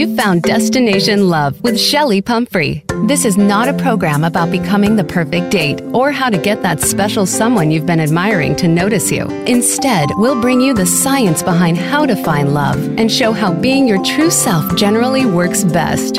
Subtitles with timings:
[0.00, 2.82] You found Destination Love with Shelly Pumphrey.
[3.04, 6.80] This is not a program about becoming the perfect date or how to get that
[6.80, 9.26] special someone you've been admiring to notice you.
[9.44, 13.86] Instead, we'll bring you the science behind how to find love and show how being
[13.86, 16.14] your true self generally works best.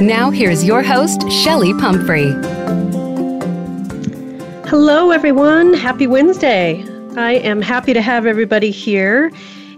[0.00, 2.32] Now, here's your host, Shelly Pumphrey.
[4.68, 5.72] Hello, everyone.
[5.74, 6.84] Happy Wednesday.
[7.16, 9.30] I am happy to have everybody here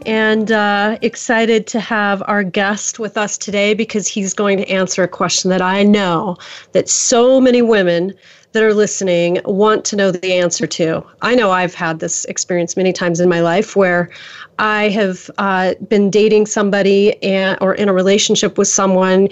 [0.06, 5.02] and uh, excited to have our guest with us today because he's going to answer
[5.02, 6.36] a question that I know
[6.72, 8.14] that so many women
[8.52, 11.04] that are listening want to know the answer to.
[11.22, 14.10] I know I've had this experience many times in my life where
[14.58, 19.28] I have uh, been dating somebody and, or in a relationship with someone,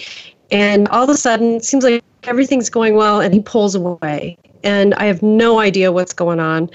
[0.50, 4.36] and all of a sudden it seems like everything's going well and he pulls away
[4.62, 6.70] and I have no idea what's going on.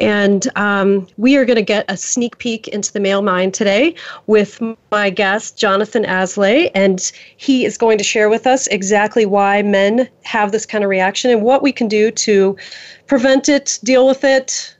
[0.00, 3.94] And um, we are going to get a sneak peek into the male mind today
[4.26, 4.60] with
[4.90, 10.08] my guest, Jonathon Aslay and he is going to share with us exactly why men
[10.22, 12.56] have this kind of reaction and what we can do to
[13.06, 14.74] prevent it, deal with it,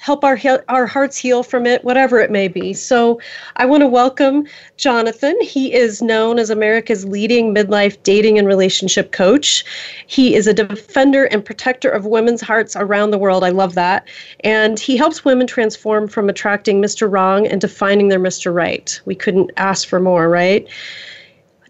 [0.00, 2.72] help our our hearts heal from it, whatever it may be.
[2.72, 3.20] So,
[3.56, 5.40] I want to welcome Jonathon.
[5.42, 9.64] He is known as America's leading midlife dating and relationship coach.
[10.06, 13.44] He is a defender and protector of women's hearts around the world.
[13.44, 14.08] I love that.
[14.40, 17.10] And he helps women transform from attracting Mr.
[17.10, 18.52] Wrong into finding their Mr.
[18.52, 18.98] Right.
[19.04, 20.66] We couldn't ask for more, right?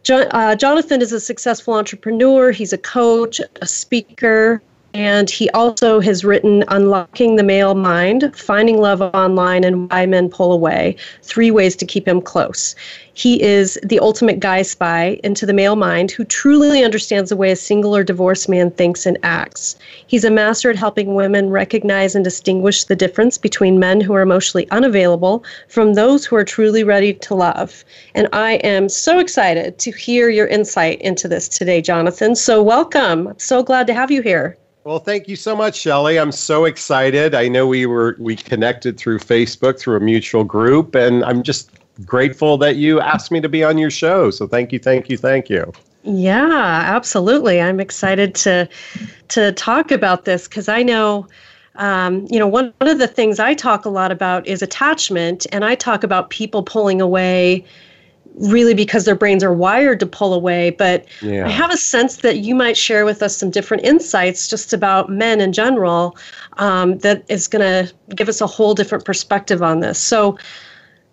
[0.09, 2.53] uh, Jonathon is a successful entrepreneur.
[2.53, 4.63] He's a coach, a speaker,
[4.93, 10.29] and he also has written Unlocking the Male Mind, Finding Love Online, and Why Men
[10.29, 12.75] Pull Away Three Ways to Keep Him Close.
[13.13, 17.51] He is the ultimate guy spy into the male mind who truly understands the way
[17.51, 19.77] a single or divorced man thinks and acts.
[20.07, 24.23] He's a master at helping women recognize and distinguish the difference between men who are
[24.23, 27.85] emotionally unavailable from those who are truly ready to love.
[28.15, 32.35] And I am so excited to hear your insight into this today, Jonathon.
[32.35, 33.35] So, welcome.
[33.37, 34.57] So glad to have you here.
[34.85, 36.19] Well, thank you so much, Shelly.
[36.19, 37.35] I'm so excited.
[37.35, 41.71] I know we were we connected through Facebook through a mutual group, and I'm just
[42.07, 44.31] grateful that you asked me to be on your show.
[44.31, 45.71] So thank you, thank you, thank you.
[46.03, 47.61] Yeah, absolutely.
[47.61, 48.69] I'm excited to
[49.29, 51.29] to talk about this because I know
[51.77, 55.47] um, you know, one, one of the things I talk a lot about is attachment,
[55.53, 57.65] and I talk about people pulling away
[58.35, 60.71] really because their brains are wired to pull away.
[60.71, 61.47] But yeah.
[61.47, 65.11] I have a sense that you might share with us some different insights just about
[65.11, 66.17] men in general
[66.55, 69.99] um, that is going to give us a whole different perspective on this.
[69.99, 70.39] So,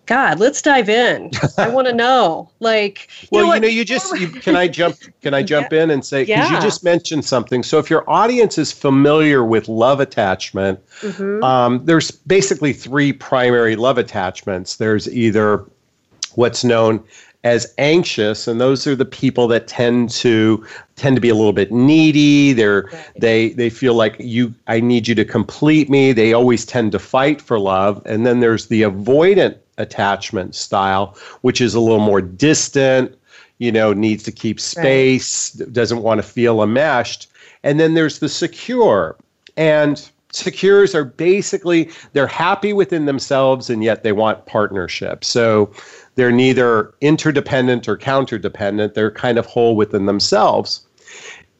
[0.06, 1.30] God, let's dive in.
[1.58, 4.66] I want to know, like, you well, know you know, you just you, can I
[4.66, 4.96] jump?
[5.20, 5.82] Can I jump yeah.
[5.82, 6.56] in and say because yeah.
[6.56, 7.62] you just mentioned something?
[7.62, 11.44] So, if your audience is familiar with love attachment, mm-hmm.
[11.44, 14.76] um, there's basically three primary love attachments.
[14.76, 15.66] There's either
[16.38, 17.02] what's known
[17.42, 21.52] as anxious and those are the people that tend to tend to be a little
[21.52, 22.52] bit needy.
[22.52, 23.10] They're right.
[23.16, 26.12] they they feel like you i need you to complete me.
[26.12, 28.02] They always tend to fight for love.
[28.06, 33.16] And then there's the avoidant attachment style which is a little more distant
[33.58, 35.72] you know needs to keep space right.
[35.72, 37.28] doesn't want to feel enmeshed.
[37.64, 39.16] And then there's the secure.
[39.56, 45.24] And secures are basically they're happy within themselves and yet they want partnership.
[45.24, 45.72] So
[46.18, 48.94] they're neither interdependent or counterdependent.
[48.94, 50.84] They're kind of whole within themselves.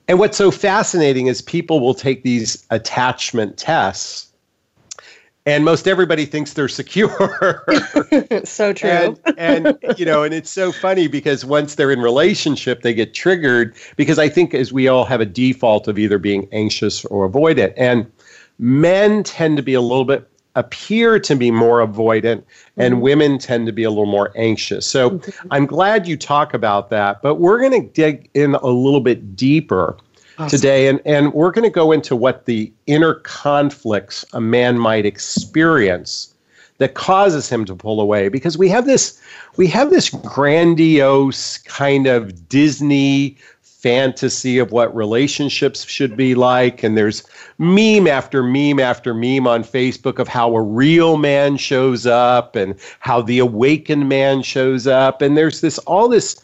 [0.08, 4.28] And what's so fascinating is people will take these attachment tests
[5.46, 7.64] and most everybody thinks they're secure.
[8.44, 8.90] so true.
[8.90, 13.14] and, and, you know, and it's so funny because once they're in relationship, they get
[13.14, 17.26] triggered because I think as we all have a default of either being anxious or
[17.26, 17.72] avoidant.
[17.78, 18.12] And
[18.58, 22.42] men tend to be a little bit appear to be more avoidant
[22.76, 23.02] and mm-hmm.
[23.02, 24.86] women tend to be a little more anxious.
[24.86, 25.48] So mm-hmm.
[25.50, 29.36] I'm glad you talk about that, but we're going to dig in a little bit
[29.36, 29.96] deeper
[30.38, 30.48] awesome.
[30.48, 35.06] today and, and we're going to go into what the inner conflicts a man might
[35.06, 36.34] experience
[36.78, 39.20] that causes him to pull away because we have this
[39.56, 43.36] we have this grandiose kind of Disney
[43.78, 46.82] fantasy of what relationships should be like.
[46.82, 47.22] And there's
[47.58, 52.74] meme after meme after meme on Facebook of how a real man shows up and
[52.98, 55.22] how the awakened man shows up.
[55.22, 56.40] And there's this all this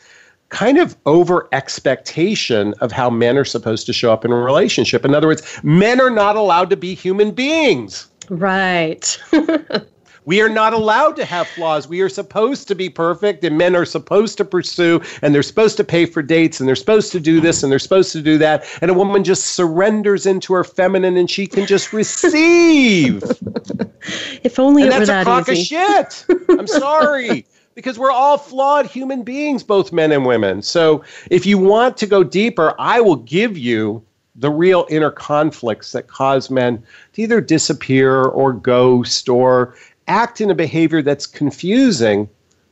[0.50, 5.04] kind of over expectation of how men are supposed to show up in a relationship.
[5.04, 8.06] In other words, men are not allowed to be human beings.
[8.28, 9.18] Right.
[10.24, 11.86] We are not allowed to have flaws.
[11.86, 15.76] We are supposed to be perfect, and men are supposed to pursue, and they're supposed
[15.76, 18.38] to pay for dates, and they're supposed to do this, and they're supposed to do
[18.38, 18.66] that.
[18.80, 23.22] And a woman just surrenders into her feminine, and she can just receive.
[24.42, 25.76] if only and it that's were that a crock easy.
[25.76, 26.26] of shit.
[26.48, 27.46] I'm sorry.
[27.74, 30.62] because we're all flawed human beings, both men and women.
[30.62, 34.02] So if you want to go deeper, I will give you
[34.36, 36.82] the real inner conflicts that cause men
[37.12, 39.74] to either disappear or ghost or
[40.08, 42.28] act in a behavior that's confusing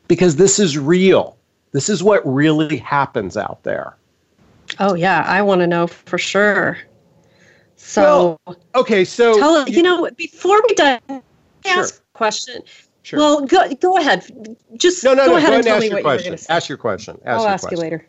[0.08, 1.37] because this is real.
[1.73, 3.96] This is what really happens out there.
[4.79, 6.79] Oh yeah, I want to know for sure.
[7.76, 11.23] So well, okay, so tell you, you know before we dive, sure.
[11.67, 12.62] ask a question.
[13.02, 13.19] Sure.
[13.19, 14.56] Well, go go ahead.
[14.76, 15.37] Just no, no, go no.
[15.38, 16.25] ahead go and tell ask your question.
[16.25, 16.55] you're going to say.
[16.55, 17.20] Ask your question.
[17.25, 17.79] Ask I'll your ask question.
[17.79, 18.06] you later.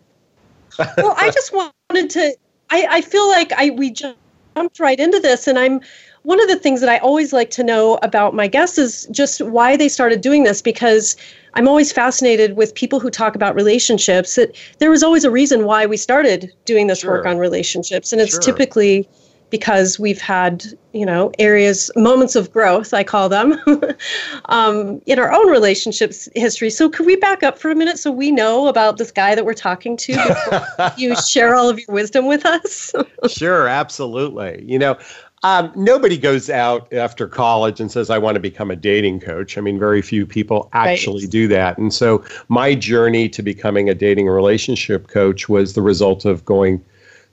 [0.97, 2.37] well, I just wanted to.
[2.69, 5.81] I I feel like I we jumped right into this, and I'm
[6.23, 9.41] one of the things that I always like to know about my guests is just
[9.41, 11.15] why they started doing this because
[11.53, 14.35] I'm always fascinated with people who talk about relationships.
[14.35, 17.11] That there was always a reason why we started doing this sure.
[17.11, 18.41] work on relationships, and it's sure.
[18.41, 19.07] typically
[19.53, 23.55] because we've had you know areas moments of growth i call them
[24.45, 28.11] um, in our own relationships history so could we back up for a minute so
[28.11, 31.93] we know about this guy that we're talking to before you share all of your
[31.93, 32.95] wisdom with us
[33.27, 34.97] sure absolutely you know
[35.43, 39.57] um, nobody goes out after college and says, I want to become a dating coach.
[39.57, 41.31] I mean, very few people actually right.
[41.31, 41.77] do that.
[41.77, 46.83] And so, my journey to becoming a dating relationship coach was the result of going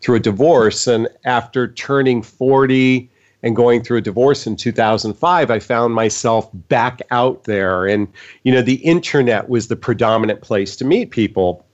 [0.00, 0.86] through a divorce.
[0.86, 3.08] And after turning 40
[3.42, 7.86] and going through a divorce in 2005, I found myself back out there.
[7.86, 8.08] And,
[8.42, 11.64] you know, the internet was the predominant place to meet people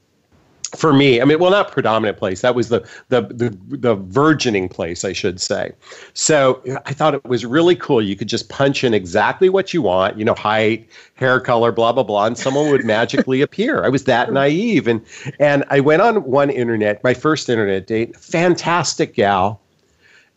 [0.76, 2.40] for me, I mean, well, not predominant place.
[2.42, 5.72] That was the the the, the virgining place, I should say.
[6.14, 8.02] So I thought it was really cool.
[8.02, 11.92] You could just punch in exactly what you want, you know, height, hair color, blah
[11.92, 13.84] blah blah, and someone would magically appear.
[13.84, 15.04] I was that naive, and
[15.40, 19.60] and I went on one internet, my first internet date, fantastic gal,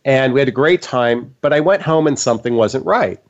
[0.04, 1.34] and we had a great time.
[1.40, 3.20] But I went home and something wasn't right.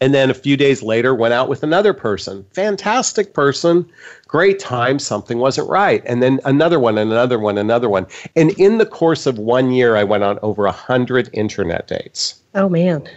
[0.00, 2.44] And then a few days later, went out with another person.
[2.52, 3.88] Fantastic person,
[4.26, 6.02] great time, something wasn't right.
[6.06, 8.06] And then another one, and another one, another one.
[8.36, 12.40] And in the course of one year, I went on over a 100 internet dates.
[12.54, 13.08] Oh, man.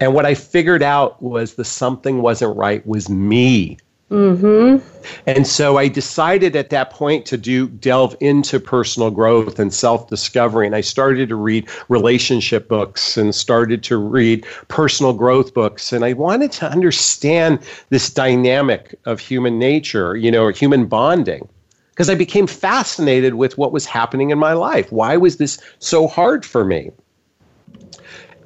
[0.00, 3.78] And what I figured out was the something wasn't right was me.
[4.10, 4.78] Mm-hmm.
[5.26, 10.66] And so I decided at that point to do delve into personal growth and self-discovery.
[10.66, 15.92] And I started to read relationship books and started to read personal growth books.
[15.92, 17.58] And I wanted to understand
[17.90, 21.46] this dynamic of human nature, you know, or human bonding.
[21.90, 24.90] Because I became fascinated with what was happening in my life.
[24.92, 26.92] Why was this so hard for me?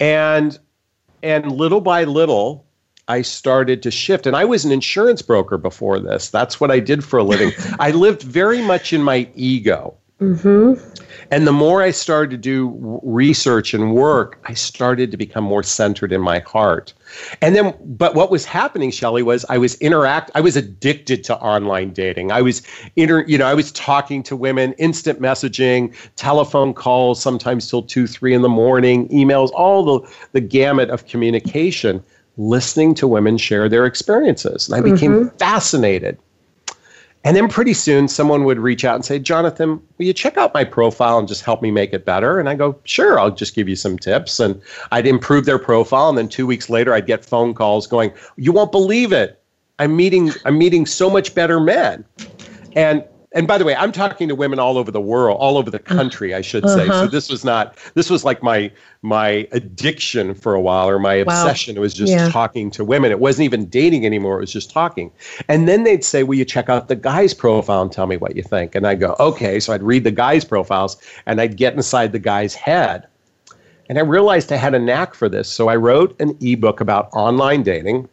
[0.00, 0.58] And
[1.22, 2.64] and little by little,
[3.08, 4.26] I started to shift.
[4.26, 6.30] And I was an insurance broker before this.
[6.30, 7.52] That's what I did for a living.
[7.80, 9.96] I lived very much in my ego.
[10.22, 10.80] Mm-hmm.
[11.32, 15.64] And the more I started to do research and work, I started to become more
[15.64, 16.94] centered in my heart.
[17.40, 20.30] And then, but what was happening, Shelley, was I was interact.
[20.36, 22.30] I was addicted to online dating.
[22.30, 22.62] I was
[22.94, 28.06] inter, you know, I was talking to women, instant messaging, telephone calls, sometimes till two,
[28.06, 32.04] three in the morning, emails, all the the gamut of communication
[32.36, 34.68] listening to women share their experiences.
[34.68, 35.36] And I became mm-hmm.
[35.36, 36.18] fascinated.
[37.24, 40.52] And then pretty soon someone would reach out and say, Jonathon, will you check out
[40.54, 42.40] my profile and just help me make it better?
[42.40, 44.40] And I go, sure, I'll just give you some tips.
[44.40, 44.60] And
[44.90, 46.08] I'd improve their profile.
[46.08, 49.40] And then two weeks later, I'd get phone calls going, you won't believe it.
[49.78, 52.04] I'm meeting, I'm meeting so much better men.
[52.74, 55.70] And and by the way, I'm talking to women all over the world, all over
[55.70, 56.88] the country, I should say.
[56.88, 57.04] Uh-huh.
[57.04, 58.70] So this was not this was like my
[59.02, 61.74] my addiction for a while or my obsession.
[61.74, 61.80] Wow.
[61.80, 62.28] It was just yeah.
[62.28, 63.10] talking to women.
[63.10, 64.36] It wasn't even dating anymore.
[64.38, 65.10] It was just talking.
[65.48, 68.36] And then they'd say, "Will you check out the guy's profile and tell me what
[68.36, 70.96] you think?" And I'd go, "Okay." So I'd read the guy's profiles
[71.26, 73.06] and I'd get inside the guy's head.
[73.88, 75.48] And I realized I had a knack for this.
[75.48, 78.08] So I wrote an ebook about online dating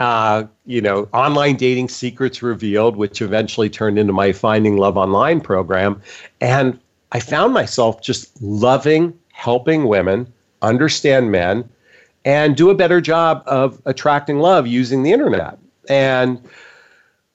[0.00, 5.40] uh, you know, online dating secrets revealed, which eventually turned into my Finding Love Online
[5.40, 6.00] program.
[6.40, 6.78] And
[7.12, 11.68] I found myself just loving helping women understand men
[12.24, 15.58] and do a better job of attracting love using the internet.
[15.88, 16.40] And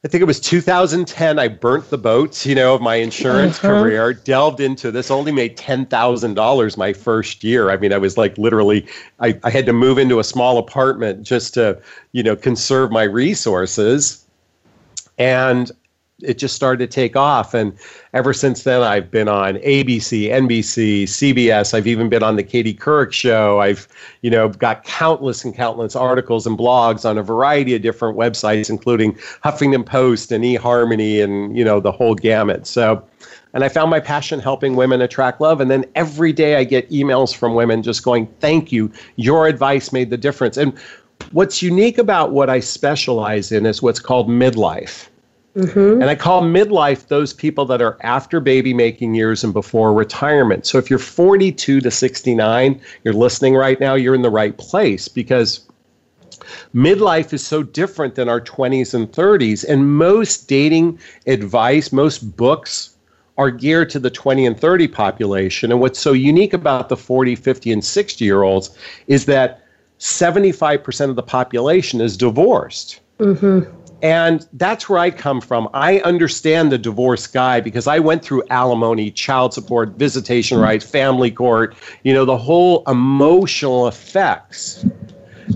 [0.05, 1.39] I think it was 2010.
[1.39, 3.81] I burnt the boats, you know, of my insurance uh-huh.
[3.81, 7.69] career, delved into this, only made $10,000 my first year.
[7.69, 8.87] I mean, I was like literally,
[9.19, 11.81] I, I had to move into a small apartment just to,
[12.13, 14.25] you know, conserve my resources.
[15.17, 15.69] And
[16.21, 17.53] it just started to take off.
[17.53, 17.77] And
[18.13, 21.73] ever since then, I've been on ABC, NBC, CBS.
[21.73, 23.59] I've even been on the Katie Couric show.
[23.59, 23.87] I've,
[24.21, 28.69] you know, got countless and countless articles and blogs on a variety of different websites,
[28.69, 32.67] including Huffington Post and eHarmony and, you know, the whole gamut.
[32.67, 33.03] So,
[33.53, 35.59] and I found my passion helping women attract love.
[35.59, 38.91] And then every day I get emails from women just going, thank you.
[39.15, 40.55] Your advice made the difference.
[40.55, 40.77] And
[41.31, 45.08] what's unique about what I specialize in is what's called midlife.
[45.55, 46.01] Mm-hmm.
[46.01, 50.65] And I call midlife those people that are after baby making years and before retirement.
[50.65, 55.07] So if you're 42 to 69, you're listening right now, you're in the right place
[55.07, 55.61] because
[56.73, 59.65] midlife is so different than our 20s and 30s.
[59.67, 62.95] And most dating advice, most books
[63.37, 65.71] are geared to the 20 and 30 population.
[65.71, 68.77] And what's so unique about the 40, 50, and 60 year olds
[69.07, 69.63] is that
[69.99, 72.99] 75% of the population is divorced.
[73.19, 73.69] Mm-hmm.
[74.01, 75.67] And that's where I come from.
[75.73, 80.65] I understand the divorce guy because I went through alimony, child support, visitation mm-hmm.
[80.65, 84.85] rights, family court, you know, the whole emotional effects.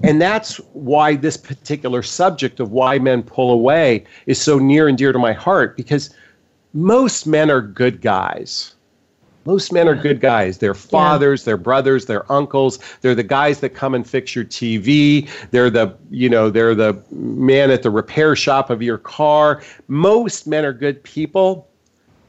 [0.03, 4.97] And that's why this particular subject of why men pull away is so near and
[4.97, 6.09] dear to my heart because
[6.73, 8.72] most men are good guys.
[9.45, 10.57] Most men are good guys.
[10.57, 11.45] They're fathers, yeah.
[11.45, 12.79] they're brothers, they're uncles.
[13.01, 15.29] They're the guys that come and fix your TV.
[15.51, 19.62] They're the, you know, they're the man at the repair shop of your car.
[19.88, 21.67] Most men are good people,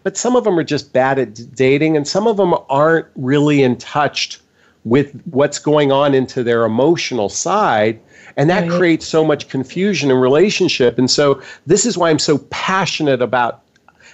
[0.02, 3.62] but some of them are just bad at dating and some of them aren't really
[3.62, 4.40] in touch
[4.85, 7.99] with what's going on into their emotional side
[8.37, 8.78] and that right.
[8.78, 13.62] creates so much confusion in relationship and so this is why i'm so passionate about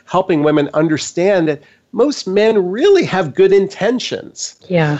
[0.05, 1.61] helping women understand that
[1.93, 4.57] most men really have good intentions.
[4.69, 4.99] Yeah.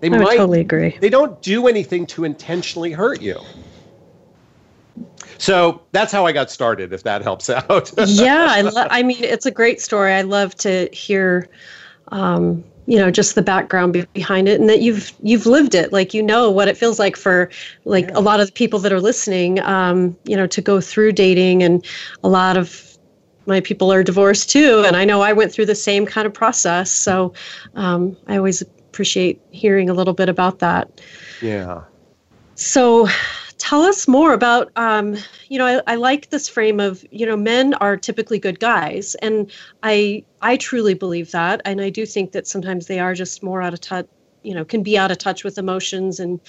[0.00, 0.96] They I might, totally agree.
[1.00, 3.38] They don't do anything to intentionally hurt you.
[5.38, 7.92] So that's how I got started, if that helps out.
[8.06, 10.12] yeah, I, lo- I mean, it's a great story.
[10.12, 11.48] I love to hear,
[12.08, 15.92] um, you know, just the background be- behind it, and that you've you've lived it.
[15.92, 17.48] Like you know what it feels like for
[17.86, 18.18] like yeah.
[18.18, 19.60] a lot of the people that are listening.
[19.60, 21.86] Um, you know, to go through dating, and
[22.22, 22.89] a lot of
[23.46, 26.34] my people are divorced too, and I know I went through the same kind of
[26.34, 26.90] process.
[26.90, 27.32] So
[27.74, 31.00] um, I always appreciate hearing a little bit about that.
[31.40, 31.82] Yeah.
[32.54, 33.08] So
[33.60, 35.16] tell us more about um,
[35.48, 39.14] you know I, I, like this frame of you know men are typically good guys
[39.16, 43.42] and i i truly believe that and i do think that sometimes they are just
[43.42, 44.06] more out of touch
[44.42, 46.40] you know can be out of touch with emotions and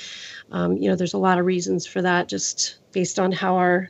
[0.51, 3.89] um, you know there's a lot of reasons for that just based on how our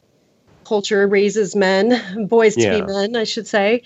[0.71, 2.79] culture raises men, boys to yeah.
[2.79, 3.83] be men, I should say.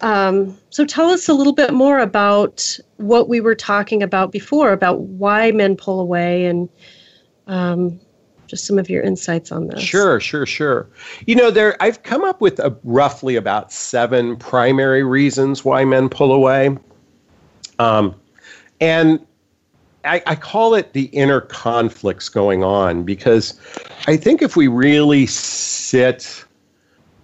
[0.00, 4.72] Um, so tell us a little bit more about what we were talking about before
[4.72, 6.68] about why men pull away and
[7.48, 7.98] um,
[8.46, 9.82] just some of your insights on this.
[9.82, 10.88] Sure, sure, sure.
[11.26, 16.08] You know, there I've come up with a, roughly about seven primary reasons why men
[16.08, 16.78] pull away.
[17.80, 18.14] Um,
[18.80, 19.18] and
[20.04, 23.58] I, I, call it the inner conflicts going on because
[24.06, 26.44] I think if we really sit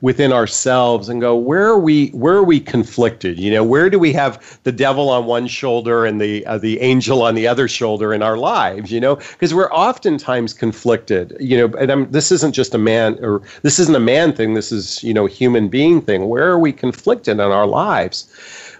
[0.02, 2.08] within ourselves and go, where are we?
[2.08, 3.38] Where are we conflicted?
[3.38, 6.80] You know, where do we have the devil on one shoulder and the uh, the
[6.80, 8.92] angel on the other shoulder in our lives?
[8.92, 11.36] You know, because we're oftentimes conflicted.
[11.40, 14.54] You know, and I'm, this isn't just a man or this isn't a man thing.
[14.54, 16.28] This is you know human being thing.
[16.28, 18.30] Where are we conflicted in our lives?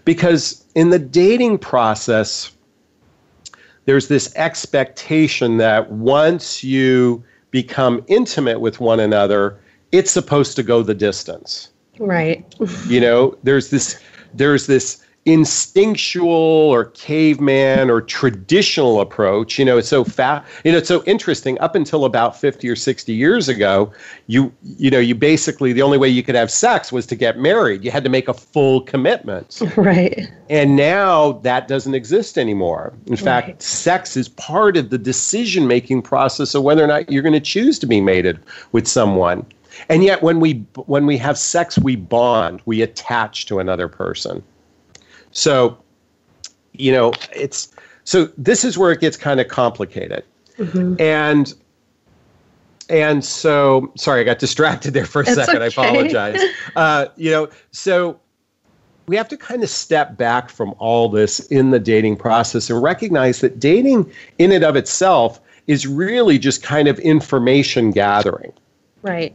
[0.05, 2.53] Because in the dating process
[3.87, 9.59] there's this expectation that once you become intimate with one another,
[9.93, 11.71] it's supposed to go the distance.
[11.99, 12.45] Right.
[12.89, 13.99] you know, there's this
[14.35, 20.79] there's this instinctual or caveman or traditional approach you know it's so fast you know
[20.79, 21.59] it's so interesting.
[21.61, 23.93] Up until about 50 or 60 years ago
[24.29, 27.39] you you know you basically the only way you could have sex was to get
[27.39, 27.85] married.
[27.85, 29.61] You had to make a full commitment.
[29.77, 30.33] Right.
[30.49, 32.95] And now that doesn't exist anymore.
[33.07, 33.63] In fact right.
[33.63, 37.41] sex is part of the decision making process of whether or not you're going to
[37.41, 38.39] choose to be mated
[38.73, 39.45] with someone.
[39.89, 44.43] And yet when we when we have sex we bond we attach to another person
[45.37, 45.77] so,
[46.73, 47.71] you know, it's
[48.05, 50.25] so this is where it gets kind of complicated.
[50.57, 50.99] Mm-hmm.
[50.99, 51.53] And
[52.89, 55.57] and so sorry, I got distracted there for a it's second.
[55.57, 55.65] Okay.
[55.65, 56.41] I apologize.
[56.77, 58.21] Uh, you know, so
[59.07, 62.83] we have to kind of step back from all this in the dating process and
[62.83, 68.53] recognize that dating in and of itself is really just kind of information gathering.
[69.01, 69.35] Right.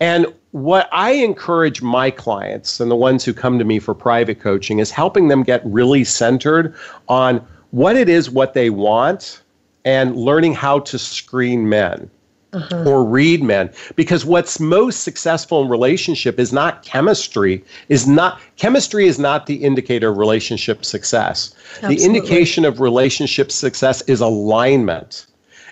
[0.00, 4.40] And what I encourage my clients and the ones who come to me for private
[4.40, 6.74] coaching is helping them get really centered
[7.08, 9.42] on what it is what they want
[9.84, 12.08] and learning how to screen men
[12.52, 12.84] uh-huh.
[12.86, 19.06] or read men because what's most successful in relationship is not chemistry is not chemistry
[19.06, 21.96] is not the indicator of relationship success Absolutely.
[21.96, 25.26] the indication of relationship success is alignment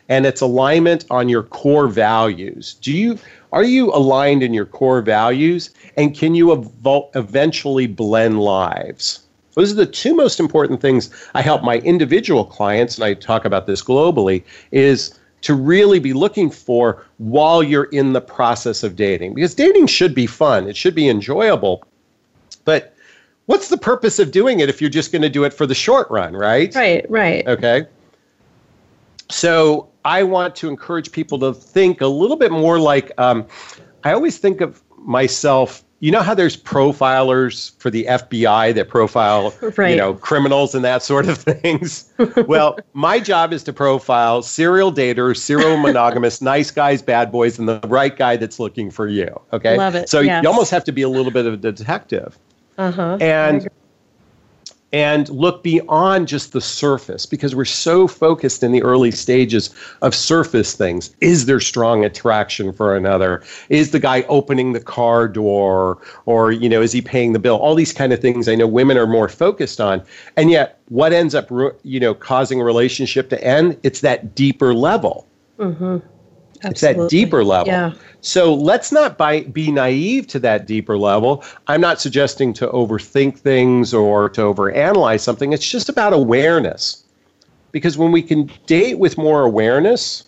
[0.08, 3.18] and it's alignment on your core values do you
[3.52, 9.20] are you aligned in your core values and can you evo- eventually blend lives
[9.60, 13.44] those are the two most important things I help my individual clients, and I talk
[13.44, 18.96] about this globally, is to really be looking for while you're in the process of
[18.96, 19.34] dating.
[19.34, 21.82] Because dating should be fun, it should be enjoyable.
[22.64, 22.94] But
[23.46, 25.74] what's the purpose of doing it if you're just going to do it for the
[25.74, 26.74] short run, right?
[26.74, 27.46] Right, right.
[27.46, 27.84] Okay.
[29.30, 33.46] So I want to encourage people to think a little bit more like um,
[34.04, 39.54] I always think of myself you know how there's profilers for the FBI that profile
[39.76, 39.90] right.
[39.90, 42.10] you know criminals and that sort of things.
[42.46, 47.68] well, my job is to profile serial daters, serial monogamous, nice guys, bad boys, and
[47.68, 49.38] the right guy that's looking for you.
[49.52, 50.08] Okay, love it.
[50.08, 50.42] So yes.
[50.42, 52.38] you almost have to be a little bit of a detective.
[52.78, 53.18] Uh huh.
[53.20, 53.68] And
[54.92, 60.14] and look beyond just the surface because we're so focused in the early stages of
[60.14, 61.14] surface things.
[61.20, 63.42] Is there strong attraction for another?
[63.68, 67.56] Is the guy opening the car door or you know is he paying the bill?
[67.56, 70.02] All these kind of things I know women are more focused on.
[70.36, 71.50] And yet what ends up
[71.82, 73.78] you know causing a relationship to end?
[73.82, 75.28] It's that deeper level.
[75.58, 75.98] Mm-hmm.
[76.62, 77.72] Hmm it's that deeper level.
[77.72, 77.92] Yeah.
[78.20, 81.42] So let's not buy, be naive to that deeper level.
[81.68, 85.52] I'm not suggesting to overthink things or to overanalyze something.
[85.52, 87.04] It's just about awareness.
[87.72, 90.24] Because when we can date with more awareness,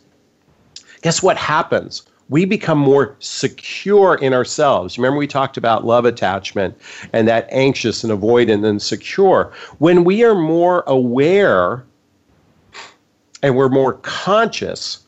[1.02, 2.02] guess what happens?
[2.28, 4.96] We become more secure in ourselves.
[4.96, 6.78] Remember, we talked about love attachment
[7.12, 9.52] and that anxious and avoidant and secure.
[9.78, 11.84] When we are more aware
[13.42, 15.01] and we're more conscious,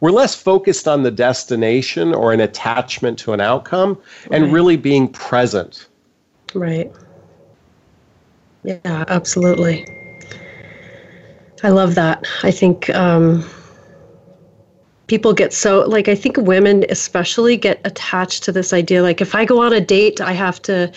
[0.00, 4.52] we're less focused on the destination or an attachment to an outcome and right.
[4.52, 5.88] really being present.
[6.54, 6.92] Right.
[8.64, 9.86] Yeah, absolutely.
[11.62, 12.26] I love that.
[12.42, 13.48] I think um,
[15.06, 19.02] people get so, like, I think women especially get attached to this idea.
[19.02, 20.92] Like, if I go on a date, I have to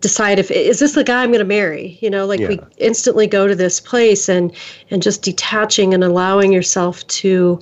[0.00, 2.48] decide if is this the guy I'm going to marry you know like yeah.
[2.48, 4.54] we instantly go to this place and
[4.90, 7.60] and just detaching and allowing yourself to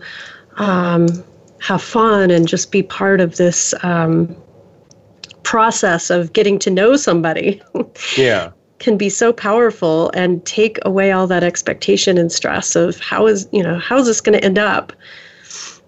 [0.57, 1.07] um,
[1.61, 4.35] have fun and just be part of this um,
[5.43, 7.63] process of getting to know somebody.
[8.17, 8.51] yeah.
[8.79, 13.49] can be so powerful and take away all that expectation and stress of how is
[13.53, 14.93] you know how is this going to end up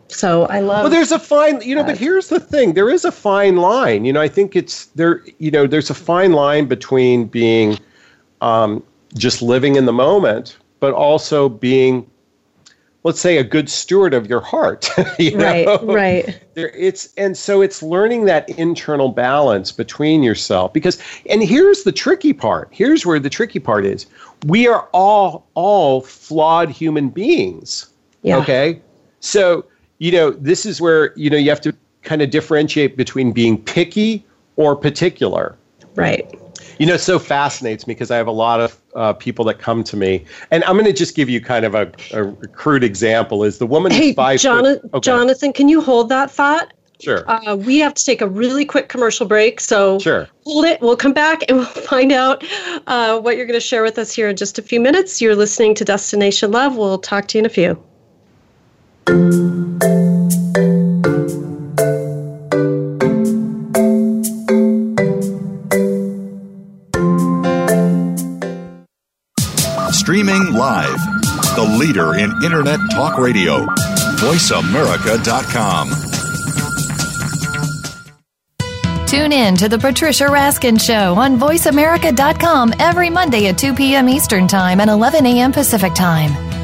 [0.09, 1.92] so i love well there's a fine you know that.
[1.92, 5.22] but here's the thing there is a fine line you know i think it's there
[5.38, 7.78] you know there's a fine line between being
[8.40, 8.83] um,
[9.14, 12.09] just living in the moment but also being
[13.09, 15.79] let's say a good steward of your heart you right know?
[15.83, 16.42] right.
[16.53, 21.92] There it's and so it's learning that internal balance between yourself because and here's the
[21.92, 24.05] tricky part here's where the tricky part is.
[24.47, 27.88] We are all all flawed human beings
[28.23, 28.37] yeah.
[28.37, 28.83] okay?
[29.21, 29.64] So
[29.97, 33.57] you know this is where you know you have to kind of differentiate between being
[33.57, 35.57] picky or particular.
[35.94, 36.31] Right
[36.79, 39.85] you know, so fascinates me because I have a lot of uh, people that come
[39.85, 43.45] to me, and I'm going to just give you kind of a, a crude example.
[43.45, 45.05] Is the woman who hey, Jonathon, okay.
[45.05, 46.73] Jonathon, can you hold that thought?
[47.01, 47.29] Sure.
[47.31, 50.29] Uh, we have to take a really quick commercial break, so sure.
[50.45, 50.81] hold it.
[50.81, 52.45] We'll come back and we'll find out
[52.87, 55.21] uh, what you're going to share with us here in just a few minutes.
[55.21, 56.77] You're listening to Destination Love.
[56.77, 57.83] We'll talk to you in a few.
[70.59, 70.99] Live.
[71.55, 73.64] The leader in Internet talk radio.
[74.18, 75.90] VoiceAmerica.com.
[79.07, 84.09] Tune in to The Patricia Raskin Show on VoiceAmerica.com every Monday at 2 p.m.
[84.09, 85.53] Eastern Time and 11 a.m.
[85.53, 86.47] Pacific Time.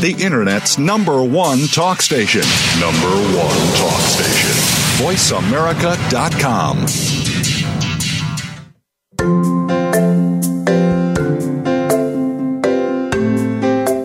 [0.00, 2.42] The Internet's number one talk station.
[2.78, 4.54] Number one talk station.
[5.02, 6.86] VoiceAmerica.com.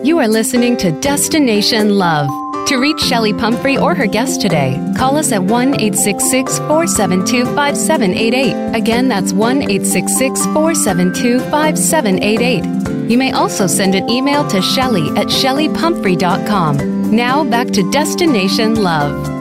[0.04, 2.28] You are listening to Destination Love.
[2.66, 8.74] To reach Shelly Pumphrey or her guest today, call us at 1 866 472 5788.
[8.74, 12.73] Again, that's 1 866 472 5788.
[13.08, 17.10] You may also send an email to Shelley at shelleypumphrey.com.
[17.10, 19.33] Now back to Destination Love.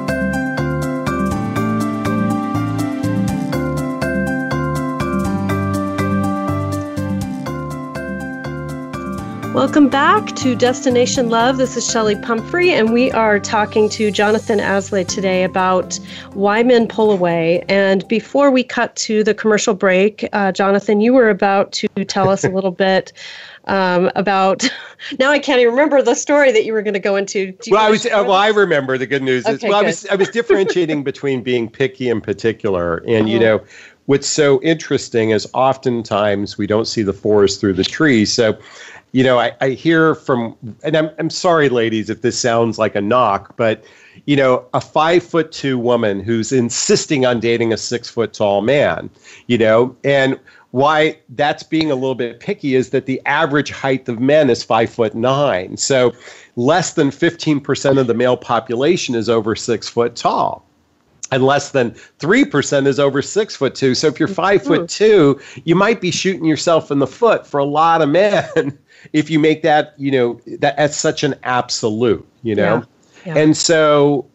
[9.54, 11.58] Welcome back to Destination Love.
[11.58, 16.00] This is Shelley Pumphrey, and we are talking to Jonathon Aslay today about
[16.34, 17.64] why men pull away.
[17.70, 22.30] And before we cut to the commercial break, uh, Jonathon, you were about to tell
[22.30, 23.14] us a little bit
[23.66, 24.68] um, about.
[25.20, 27.54] Now I can't even remember the story that you were going to go into.
[27.70, 28.06] Well, I was.
[28.06, 29.46] Uh, well, I remember the good news.
[29.46, 29.86] Okay, well, good.
[29.86, 30.06] I was.
[30.06, 33.58] I was differentiating between being picky in particular, and you uh-huh.
[33.58, 33.64] know.
[34.06, 38.34] What's so interesting is oftentimes we don't see the forest through the trees.
[38.34, 38.58] So,
[39.14, 42.96] you know, I, I hear from, and I'm, I'm sorry, ladies, if this sounds like
[42.96, 43.84] a knock, but,
[44.26, 48.62] you know, a five foot two woman who's insisting on dating a six foot tall
[48.62, 49.12] man,
[49.48, 50.40] you know, and
[50.72, 54.64] why that's being a little bit picky is that the average height of men is
[54.64, 55.78] five foot nine.
[55.78, 56.12] So
[56.56, 60.66] less than 15% of the male population is over six foot tall
[61.34, 63.96] and less than 3% is over six foot two.
[63.96, 64.68] So if you're 5 mm-hmm.
[64.68, 68.78] foot two, you might be shooting yourself in the foot for a lot of men
[69.12, 72.78] if you make that, you know, that as such an absolute, you know?
[72.78, 72.84] Yeah.
[73.26, 73.38] Yeah.
[73.38, 74.26] And so,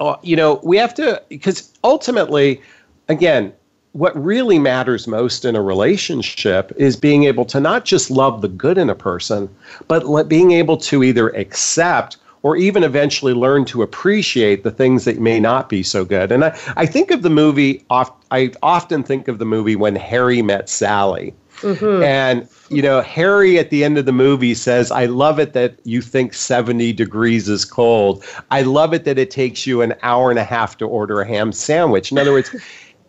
[0.00, 2.60] uh, you know, we have to, because ultimately,
[3.08, 3.52] again,
[3.92, 8.48] what really matters most in a relationship is being able to not just love the
[8.48, 9.48] good in a person,
[9.88, 15.18] but being able to either accept or even eventually learn to appreciate the things that
[15.18, 16.30] may not be so good.
[16.30, 20.42] And I, I think of the movie, I often think of the movie When Harry
[20.42, 21.34] Met Sally.
[21.60, 22.02] Mm-hmm.
[22.02, 25.78] And, you know, Harry at the end of the movie says, I love it that
[25.84, 28.24] you think 70 degrees is cold.
[28.50, 31.26] I love it that it takes you an hour and a half to order a
[31.26, 32.12] ham sandwich.
[32.12, 32.54] In other words,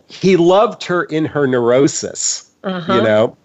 [0.08, 2.94] he loved her in her neurosis, uh-huh.
[2.94, 3.38] you know?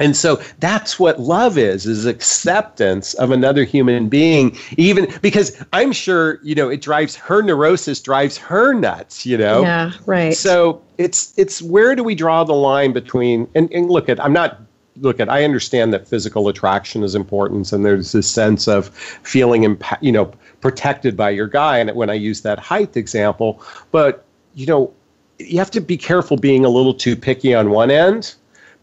[0.00, 5.92] And so that's what love is, is acceptance of another human being, even because I'm
[5.92, 9.62] sure, you know, it drives her neurosis drives her nuts, you know?
[9.62, 10.34] Yeah, right.
[10.34, 14.32] So it's it's where do we draw the line between and, and look at I'm
[14.32, 14.60] not
[14.96, 19.62] look at I understand that physical attraction is important and there's this sense of feeling
[19.62, 24.24] impa- you know protected by your guy and when I use that height example, but
[24.54, 24.92] you know,
[25.38, 28.34] you have to be careful being a little too picky on one end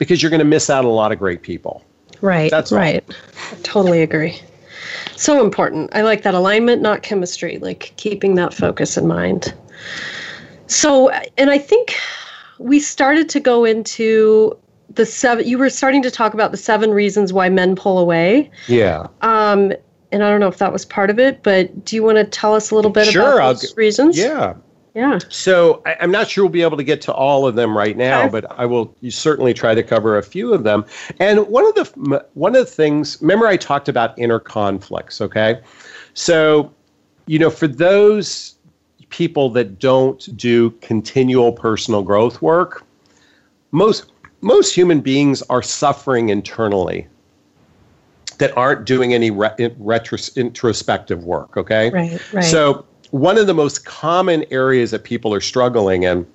[0.02, 1.84] because you're going to miss out on a lot of great people.
[2.22, 2.50] Right.
[2.50, 3.04] That's right.
[3.62, 4.42] Totally agree.
[5.16, 5.92] So important.
[5.94, 9.54] I like that alignment, not chemistry, like keeping that focus in mind.
[10.66, 11.94] So, and I think
[12.58, 14.58] we started to go into
[14.90, 18.50] the seven, you were starting to talk about the seven reasons why men pull away.
[18.68, 19.06] Yeah.
[19.22, 19.72] Um,
[20.12, 22.24] and I don't know if that was part of it, but do you want to
[22.24, 24.18] tell us a little bit sure, about those I'll, reasons?
[24.18, 24.56] Yeah.
[24.94, 25.20] Yeah.
[25.30, 27.96] So I, am not sure we'll be able to get to all of them right
[27.96, 30.86] now, but I will certainly try to cover a few of them.
[31.20, 35.62] And one of the one of the things, remember I talked about inner conflicts, okay?
[36.14, 36.74] So,
[37.26, 38.56] you know, for those
[39.10, 42.84] people that don't do continual personal growth work,
[43.72, 47.08] most most human beings are suffering internally
[48.40, 51.92] that aren't doing any re- retros- introspective work, okay?
[51.92, 52.44] Right, right.
[52.44, 56.26] So one of the most common areas that people are struggling in,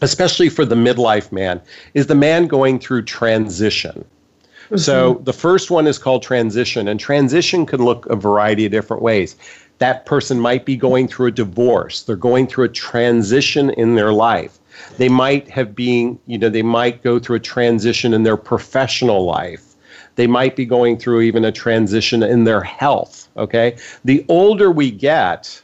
[0.00, 1.60] especially for the midlife man,
[1.94, 4.04] is the man going through transition.
[4.64, 4.76] Mm-hmm.
[4.76, 9.02] So the first one is called transition, and transition can look a variety of different
[9.02, 9.36] ways.
[9.78, 14.12] That person might be going through a divorce, they're going through a transition in their
[14.12, 14.58] life.
[14.96, 19.24] They might have been, you know, they might go through a transition in their professional
[19.24, 19.74] life.
[20.16, 23.28] They might be going through even a transition in their health.
[23.36, 23.76] Okay.
[24.04, 25.60] The older we get,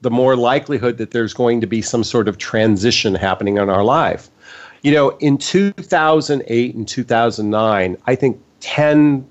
[0.00, 3.84] the more likelihood that there's going to be some sort of transition happening in our
[3.84, 4.30] life.
[4.82, 9.26] You know, in 2008 and 2009, I think 10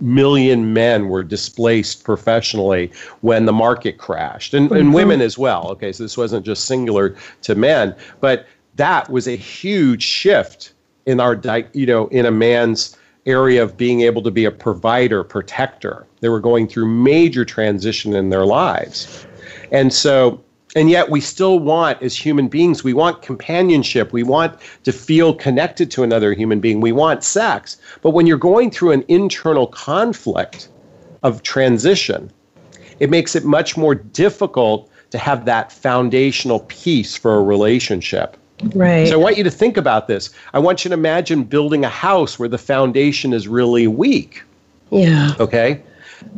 [0.00, 4.92] million men were displaced professionally when the market crashed, and, and mm-hmm.
[4.92, 5.68] women as well.
[5.70, 8.46] Okay, so this wasn't just singular to men, but
[8.76, 10.72] that was a huge shift
[11.06, 11.40] in our
[11.72, 12.96] you know in a man's
[13.26, 18.14] area of being able to be a provider protector they were going through major transition
[18.14, 19.26] in their lives
[19.70, 20.40] and so
[20.76, 25.34] and yet we still want as human beings we want companionship we want to feel
[25.34, 29.66] connected to another human being we want sex but when you're going through an internal
[29.66, 30.68] conflict
[31.22, 32.30] of transition
[32.98, 38.36] it makes it much more difficult to have that foundational piece for a relationship
[38.74, 39.08] Right.
[39.08, 40.30] So I want you to think about this.
[40.52, 44.42] I want you to imagine building a house where the foundation is really weak.
[44.90, 45.34] Yeah.
[45.40, 45.80] Okay.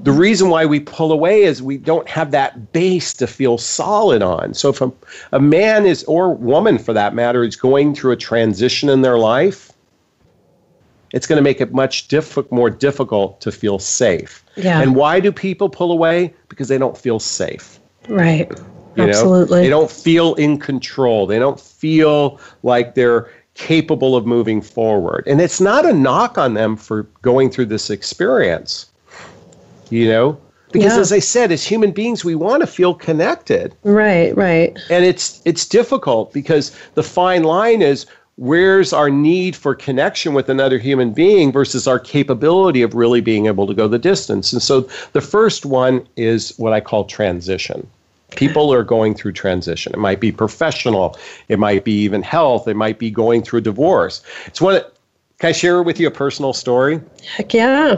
[0.03, 4.23] The reason why we pull away is we don't have that base to feel solid
[4.23, 4.55] on.
[4.55, 4.92] So if a,
[5.33, 9.18] a man is, or woman for that matter, is going through a transition in their
[9.18, 9.73] life,
[11.12, 14.45] it's going to make it much diff- more difficult to feel safe.
[14.57, 14.81] Yeah.
[14.81, 16.35] And why do people pull away?
[16.49, 17.79] Because they don't feel safe.
[18.09, 18.51] Right.
[18.97, 19.59] You Absolutely.
[19.59, 19.62] Know?
[19.62, 21.27] They don't feel in control.
[21.27, 25.25] They don't feel like they're capable of moving forward.
[25.27, 28.87] And it's not a knock on them for going through this experience.
[29.92, 30.38] You know?
[30.72, 31.00] Because Yeah.
[31.00, 33.74] as I said, as human beings, we want to feel connected.
[33.85, 34.76] Right, right.
[34.88, 40.48] And it's it's difficult because the fine line is where's our need for connection with
[40.48, 44.50] another human being versus our capability of really being able to go the distance.
[44.50, 47.87] And so the first one is what I call transition.
[48.35, 49.92] People are going through transition.
[49.92, 53.62] It might be professional, it might be even health, it might be going through a
[53.62, 54.22] divorce.
[54.46, 54.81] It's one.
[55.38, 57.00] Can I share with you a personal story?
[57.37, 57.96] Heck yeah.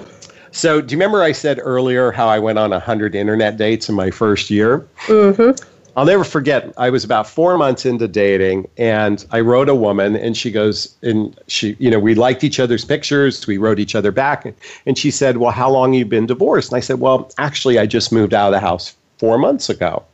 [0.54, 3.96] So, do you remember I said earlier how I went on 100 internet dates in
[3.96, 4.86] my first year?
[5.06, 5.60] Mm-hmm.
[5.96, 6.72] I'll never forget.
[6.76, 10.94] I was about four months into dating, and I wrote a woman, and she goes,
[11.02, 13.44] and she, you know, we liked each other's pictures.
[13.48, 14.46] We wrote each other back,
[14.86, 17.86] and she said, "Well, how long you been divorced?" And I said, "Well, actually, I
[17.86, 20.04] just moved out of the house four months ago.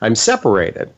[0.00, 0.90] I'm separated."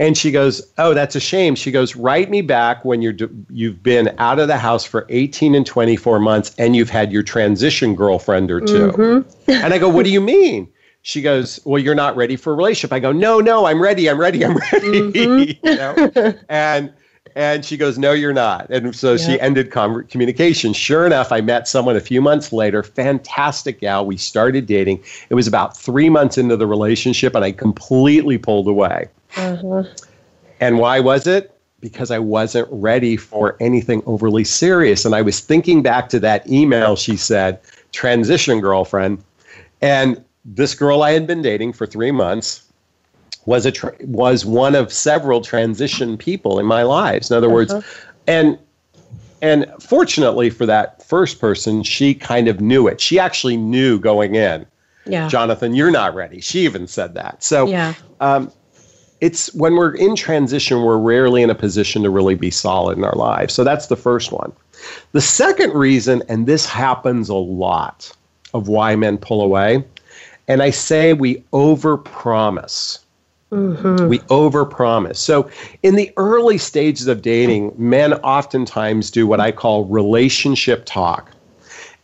[0.00, 3.14] And she goes, "Oh, that's a shame." She goes, "Write me back when you're
[3.50, 7.22] you've been out of the house for 18 and 24 months, and you've had your
[7.24, 9.50] transition girlfriend or 2 Mm-hmm.
[9.64, 10.68] And I go, "What do you mean?"
[11.02, 14.08] She goes, "Well, you're not ready for a relationship." I go, "No, no, I'm ready.
[14.08, 14.44] I'm ready.
[14.44, 16.34] I'm ready." you know?
[16.48, 16.92] And
[17.34, 20.72] and she goes, "No, you're not." And so she ended com- communication.
[20.72, 22.82] Sure enough, I met someone a few months later.
[22.82, 24.06] Fantastic gal.
[24.06, 25.02] We started dating.
[25.30, 29.08] It was about three months into the relationship, and I completely pulled away.
[29.36, 29.84] Uh-huh.
[30.60, 31.52] And why was it?
[31.80, 35.04] Because I wasn't ready for anything overly serious.
[35.04, 37.60] And I was thinking back to that email she said,
[37.92, 39.22] transition girlfriend.
[39.80, 42.64] And this girl I had been dating for three months
[43.46, 47.30] was a tra- was one of several transition people in my lives.
[47.30, 47.72] In other words,
[48.26, 48.58] and
[49.40, 53.00] and fortunately for that first person, she kind of knew it.
[53.00, 54.66] She actually knew going in,
[55.06, 55.28] Yeah.
[55.28, 56.40] Jonathon, you're not ready.
[56.40, 57.42] She even said that.
[57.42, 57.94] So Yeah.
[59.20, 63.04] It's when we're in transition, we're rarely in a position to really be solid in
[63.04, 63.54] our lives.
[63.54, 64.52] So that's the first one.
[65.12, 68.12] The second reason, and this happens a lot
[68.54, 69.84] of why men pull away,
[70.46, 73.00] and I say we overpromise.
[73.50, 74.08] Mm-hmm.
[74.08, 75.16] We overpromise.
[75.16, 75.50] So,
[75.82, 81.32] in the early stages of dating, men oftentimes do what I call relationship talk.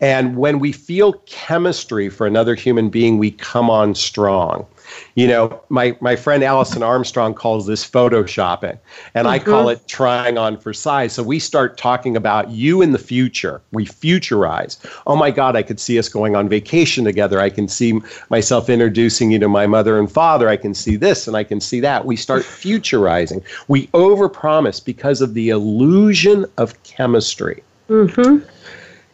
[0.00, 4.66] And when we feel chemistry for another human being, we come on strong.
[5.14, 8.78] You know, my, my friend Alison Armstrong calls this photoshopping,
[9.14, 9.82] and I call mm-hmm.
[9.82, 11.12] it trying on for size.
[11.12, 13.62] So we start talking about you in the future.
[13.72, 14.78] We futurize.
[15.06, 17.40] Oh my God, I could see us going on vacation together.
[17.40, 20.48] I can see myself introducing you to my mother and father.
[20.48, 22.04] I can see this and I can see that.
[22.04, 23.42] We start futurizing.
[23.68, 27.62] We overpromise because of the illusion of chemistry.
[27.88, 28.46] Mm-hmm.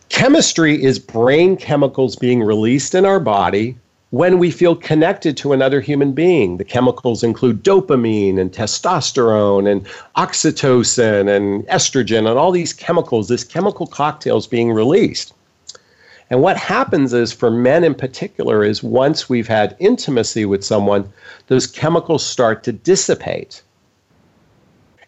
[0.09, 3.77] Chemistry is brain chemicals being released in our body
[4.11, 6.57] when we feel connected to another human being.
[6.57, 13.45] The chemicals include dopamine and testosterone and oxytocin and estrogen and all these chemicals, this
[13.45, 15.33] chemical cocktail is being released.
[16.29, 21.13] And what happens is, for men in particular, is once we've had intimacy with someone,
[21.49, 23.63] those chemicals start to dissipate.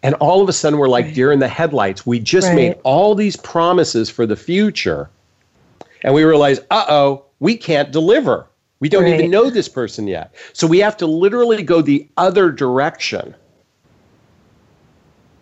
[0.01, 2.05] And all of a sudden, we're like deer in the headlights.
[2.05, 2.55] We just Right.
[2.55, 5.09] made all these promises for the future.
[6.03, 8.45] And we realize, uh oh, we can't deliver.
[8.83, 9.13] We don't Right.
[9.17, 10.35] even know this person yet.
[10.51, 13.33] So we have to literally go the other direction.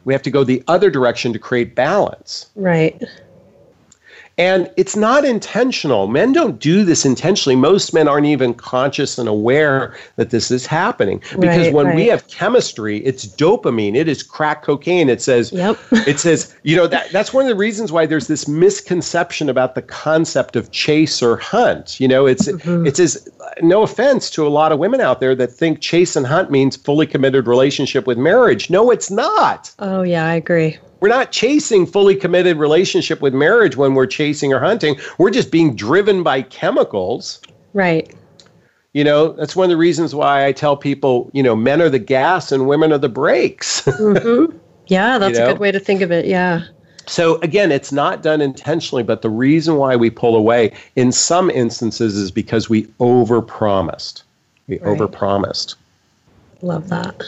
[0.05, 2.45] We have to go the other direction to create balance.
[2.55, 3.01] Right.
[4.41, 6.07] And it's not intentional.
[6.07, 7.55] Men don't do this intentionally.
[7.55, 11.19] Most men aren't even conscious and aware that this is happening.
[11.39, 11.95] Because right, when right.
[11.95, 13.95] we have chemistry, it's dopamine.
[13.95, 15.09] It is crack cocaine.
[15.09, 15.77] It says, yep.
[15.91, 19.75] it says, you know, that, that's one of the reasons why there's this misconception about
[19.75, 21.99] the concept of chase or hunt.
[21.99, 22.87] You know, it's mm-hmm.
[22.87, 23.29] it's as
[23.61, 26.75] no offense to a lot of women out there that think chase and hunt means
[26.75, 28.71] fully committed relationship with marriage.
[28.71, 29.71] No, it's not.
[29.77, 30.79] Oh yeah, I agree.
[31.01, 34.95] We're not chasing fully committed relationship with marriage when we're chasing or hunting.
[35.17, 37.41] We're just being driven by chemicals.
[37.73, 38.13] Right.
[38.93, 41.89] You know, that's one of the reasons why I tell people, you know, men are
[41.89, 43.81] the gas and women are the brakes.
[43.85, 44.55] mm-hmm.
[44.87, 45.49] Yeah, that's you know?
[45.49, 46.25] a good way to think of it.
[46.25, 46.65] Yeah.
[47.07, 51.49] So again, it's not done intentionally, but the reason why we pull away in some
[51.49, 54.21] instances is because we overpromised.
[54.67, 54.99] We right.
[54.99, 55.75] overpromised.
[56.61, 57.23] Love that.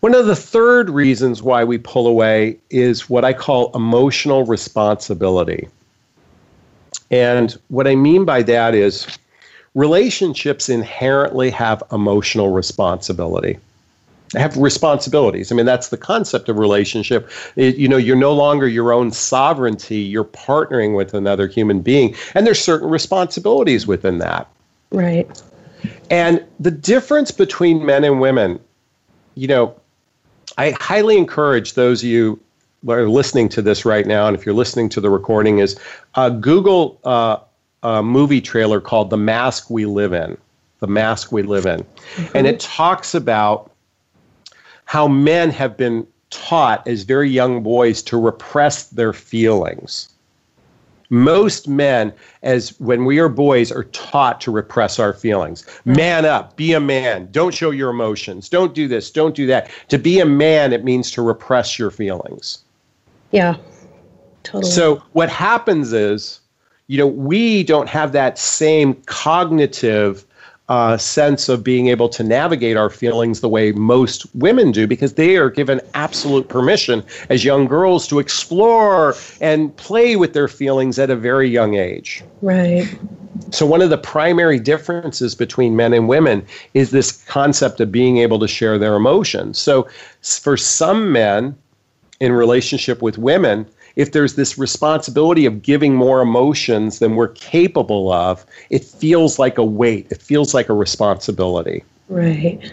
[0.00, 5.68] One of the third reasons why we pull away is what I call emotional responsibility.
[7.10, 9.18] And what I mean by that is
[9.74, 13.58] relationships inherently have emotional responsibility.
[14.32, 15.50] They have responsibilities.
[15.50, 17.30] I mean, that's the concept of relationship.
[17.56, 22.14] It, you know, you're no longer your own sovereignty, you're partnering with another human being,
[22.34, 24.46] and there's certain responsibilities within that.
[24.92, 25.42] Right.
[26.10, 28.60] And the difference between men and women,
[29.34, 29.74] you know,
[30.58, 32.38] I highly encourage those of you
[32.84, 35.78] who are listening to this right now, and if you're listening to the recording, is
[36.16, 37.38] uh, Google uh,
[37.82, 40.36] a movie trailer called "The Mask We Live In."
[40.80, 42.36] The Mask We Live In, mm-hmm.
[42.36, 43.72] and it talks about
[44.84, 50.10] how men have been taught as very young boys to repress their feelings
[51.10, 55.64] most men as when we are boys are taught to repress our feelings.
[55.84, 57.28] Man up be a man.
[57.30, 58.48] Don't show your emotions.
[58.48, 59.70] Don't do this don't do that.
[59.88, 62.58] To be a man it means to repress your feelings.
[63.30, 63.56] Yeah
[64.48, 64.70] totally.
[64.70, 66.40] So what happens is
[66.86, 70.24] you know we don't have that same cognitive
[70.68, 75.14] uh, sense of being able to navigate our feelings the way most women do because
[75.14, 80.98] they are given absolute permission as young girls to explore and play with their feelings
[80.98, 82.22] at a very young age.
[82.42, 82.86] Right.
[83.50, 88.18] So, one of the primary differences between men and women is this concept of being
[88.18, 89.58] able to share their emotions.
[89.58, 89.88] So,
[90.20, 91.56] for some men
[92.20, 93.66] in relationship with women,
[93.98, 99.58] if there's this responsibility of giving more emotions than we're capable of, it feels like
[99.58, 100.06] a weight.
[100.10, 101.82] It feels like a responsibility.
[102.08, 102.72] Right.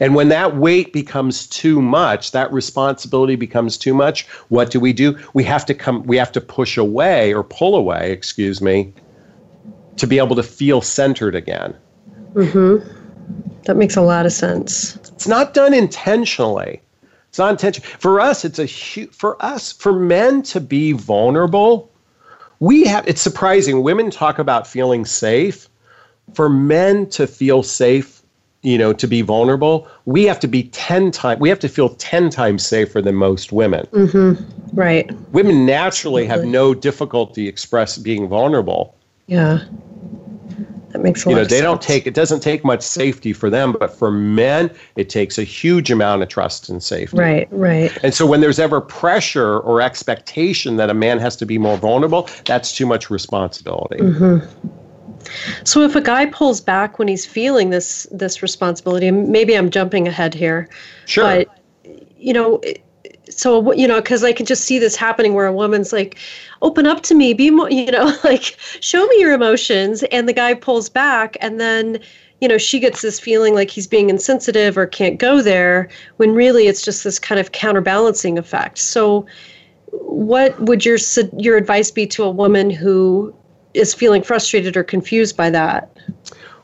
[0.00, 4.94] And when that weight becomes too much, that responsibility becomes too much, what do we
[4.94, 5.18] do?
[5.34, 8.94] We have to come we have to push away or pull away, excuse me,
[9.98, 11.76] to be able to feel centered again.
[12.32, 13.62] Mm-hmm.
[13.64, 14.96] That makes a lot of sense.
[14.96, 16.80] It's not done intentionally.
[17.36, 17.86] It's not intentional.
[17.98, 21.92] For us, it's a huge, for us, for men to be vulnerable,
[22.60, 23.82] we have, it's surprising.
[23.82, 25.68] Women talk about feeling safe.
[26.32, 28.22] For men to feel safe,
[28.62, 31.90] you know, to be vulnerable, we have to be 10 times, we have to feel
[31.90, 33.86] 10 times safer than most women.
[33.92, 34.74] Mm-hmm.
[34.74, 35.12] Right.
[35.32, 38.96] Women naturally have no difficulty express being vulnerable.
[39.26, 39.58] Yeah.
[40.96, 41.62] That makes a you know, they sense.
[41.62, 45.44] don't take it doesn't take much safety for them, but for men, it takes a
[45.44, 47.18] huge amount of trust and safety.
[47.18, 47.94] Right, right.
[48.02, 51.76] And so when there's ever pressure or expectation that a man has to be more
[51.76, 53.98] vulnerable, that's too much responsibility.
[53.98, 54.68] Mm-hmm.
[55.64, 60.08] So if a guy pulls back when he's feeling this this responsibility, maybe I'm jumping
[60.08, 60.66] ahead here.
[61.04, 61.24] Sure.
[61.24, 61.48] But
[62.16, 62.62] you know,
[63.28, 66.18] so you know because i can just see this happening where a woman's like
[66.62, 70.32] open up to me be more you know like show me your emotions and the
[70.32, 71.98] guy pulls back and then
[72.40, 76.32] you know she gets this feeling like he's being insensitive or can't go there when
[76.32, 78.78] really it's just this kind of counterbalancing effect.
[78.78, 79.26] So
[79.90, 80.98] what would your
[81.38, 83.34] your advice be to a woman who
[83.74, 85.90] is feeling frustrated or confused by that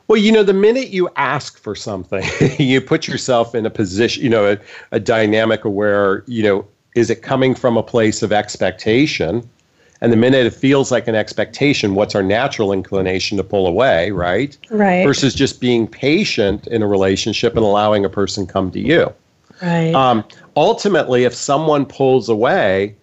[0.09, 2.25] well, you know, the minute you ask for something,
[2.59, 4.59] you put yourself in a position, you know, a,
[4.91, 9.49] a dynamic where, you know, is it coming from a place of expectation?
[10.01, 14.11] And the minute it feels like an expectation, what's our natural inclination to pull away,
[14.11, 14.57] right?
[14.69, 15.05] Right.
[15.05, 19.12] Versus just being patient in a relationship and allowing a person come to you.
[19.62, 19.95] Right.
[19.95, 20.25] Um,
[20.57, 22.97] ultimately, if someone pulls away,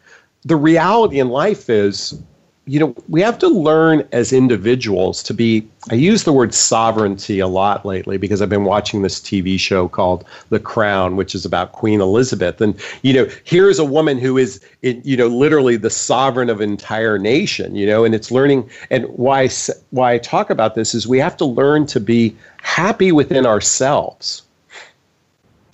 [0.44, 2.22] the reality in life is
[2.70, 5.68] you know, we have to learn as individuals to be.
[5.90, 9.88] I use the word sovereignty a lot lately because I've been watching this TV show
[9.88, 12.62] called The Crown, which is about Queen Elizabeth.
[12.62, 16.70] And, you know, here's a woman who is, you know, literally the sovereign of an
[16.70, 18.70] entire nation, you know, and it's learning.
[18.92, 19.50] And why,
[19.90, 24.44] why I talk about this is we have to learn to be happy within ourselves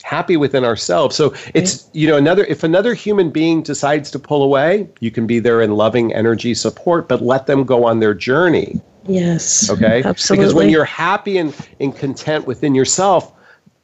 [0.05, 1.15] happy within ourselves.
[1.15, 5.25] So it's, you know, another, if another human being decides to pull away, you can
[5.25, 8.79] be there in loving energy support, but let them go on their journey.
[9.07, 9.67] Yes.
[9.67, 10.03] Okay.
[10.03, 10.43] Absolutely.
[10.43, 13.33] Because when you're happy and, and content within yourself,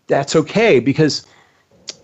[0.05, 1.25] that's okay because,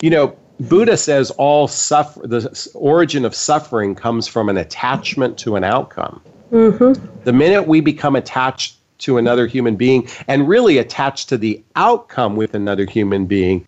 [0.02, 5.56] you know, Buddha says all suffer, the origin of suffering comes from an attachment to
[5.56, 6.20] an outcome.
[6.52, 7.24] Mm-hmm.
[7.24, 12.36] The minute we become attached to another human being and really attached to the outcome
[12.36, 13.64] with another human being,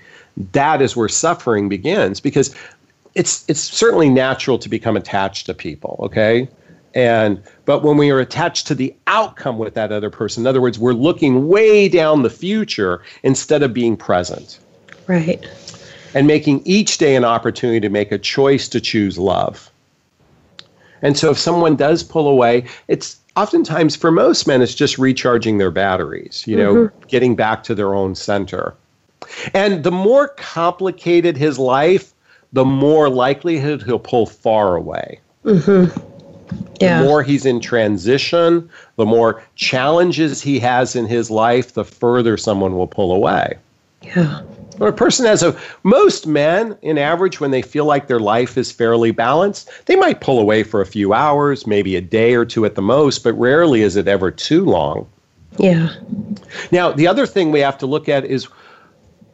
[0.52, 2.56] that is where suffering begins because
[3.16, 6.48] it's it's certainly natural to become attached to people, okay?
[6.96, 10.62] And but when we are attached to the outcome with that other person, in other
[10.62, 14.60] words, we're looking way down the future instead of being present.
[15.08, 15.46] Right.
[16.14, 19.70] And making each day an opportunity to make a choice to choose love.
[21.02, 25.60] And so if someone does pull away, it's oftentimes for most men it's just recharging
[25.60, 27.08] their batteries you know mm-hmm.
[27.08, 28.76] getting back to their own center
[29.54, 32.14] and the more complicated his life
[32.54, 35.20] the more likelihood he'll pull far away.
[35.46, 36.00] Mm-hmm.
[36.82, 37.00] yeah.
[37.00, 42.38] the more he's in transition the more challenges he has in his life the further
[42.38, 43.58] someone will pull away.
[44.02, 44.42] Yeah.
[44.82, 48.72] A person has a most men in average when they feel like their life is
[48.72, 52.66] fairly balanced they might pull away for a few hours maybe a day or two
[52.66, 55.08] at the most but rarely is it ever too long.
[55.58, 55.94] Yeah.
[56.72, 58.48] Now the other thing we have to look at is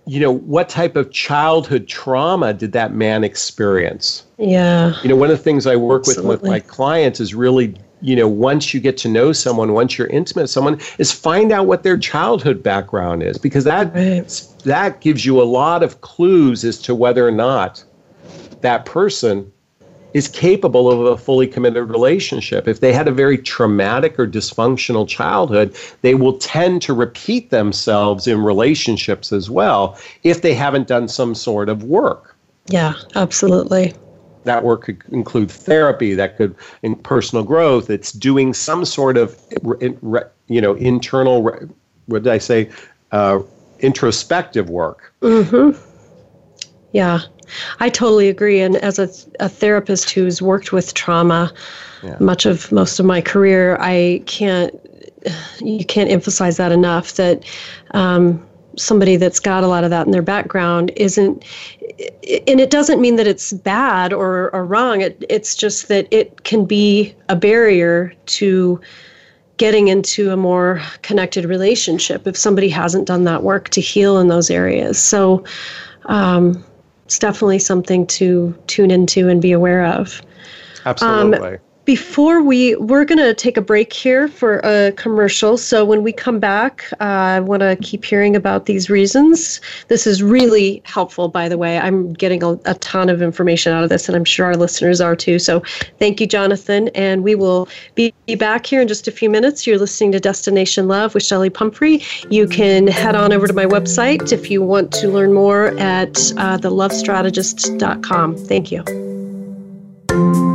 [0.08, 5.32] you know what type of childhood trauma did that man experience yeah you know one
[5.32, 6.30] of the things i work Absolutely.
[6.30, 9.98] with with my clients is really you know, once you get to know someone, once
[9.98, 14.48] you're intimate with someone, is find out what their childhood background is because that right.
[14.64, 17.84] that gives you a lot of clues as to whether or not
[18.62, 19.52] that person
[20.16, 22.70] is capable of a fully committed relationship.
[22.70, 28.26] If they had a very traumatic or dysfunctional childhood, they will tend to repeat themselves
[28.26, 32.34] in relationships as well if they haven't done some sort of work.
[32.68, 33.94] Yeah, absolutely
[34.46, 39.36] that work could include therapy that could in personal growth it's doing some sort of
[40.48, 42.70] you know internal what did i say
[43.12, 43.40] uh,
[43.80, 45.72] introspective work mm-hmm.
[46.96, 47.20] Yeah
[47.80, 48.62] i totally agree.
[48.62, 51.54] And as a, a therapist who's worked with trauma
[52.04, 52.18] yeah.
[52.20, 54.74] much of most of my career i can't
[55.60, 57.44] you can't emphasize that enough that
[57.92, 58.46] um,
[58.78, 61.44] somebody that's got a lot of that in their background isn't
[62.48, 65.02] and it doesn't mean that it's bad or, or wrong.
[65.02, 68.82] It, it's just that it can be a barrier to
[69.58, 74.28] getting into a more connected relationship if somebody hasn't done that work to heal in
[74.28, 75.02] those areas.
[75.02, 75.46] So
[76.06, 76.64] um,
[77.06, 80.22] it's definitely something to tune into and be aware of.
[80.86, 81.56] Absolutely.
[81.56, 85.58] Um, before we we're going to take a break here for a commercial.
[85.58, 89.62] So when we come back uh, i want to keep hearing about these reasons.
[89.88, 91.78] This is really helpful by the way.
[91.78, 95.00] I'm getting a, a, ton of information out of this and i'm sure our listeners
[95.00, 95.40] are too.
[95.40, 95.62] So
[96.00, 99.66] thank you jonathon and we will be back here in just a few minutes.
[99.68, 102.02] You're listening to destination love with shelley pumphrey.
[102.30, 106.18] You can head on over to my website if you want to learn more at
[106.38, 110.55] uh, thelovestrategist.com thank you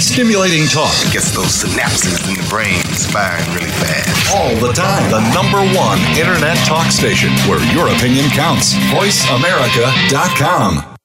[0.00, 2.80] Stimulating talk gets those synapses in the brain
[3.12, 4.34] firing really fast.
[4.34, 5.10] All the time.
[5.10, 8.72] The number one internet talk station where your opinion counts.
[8.90, 10.96] VoiceAmerica.com.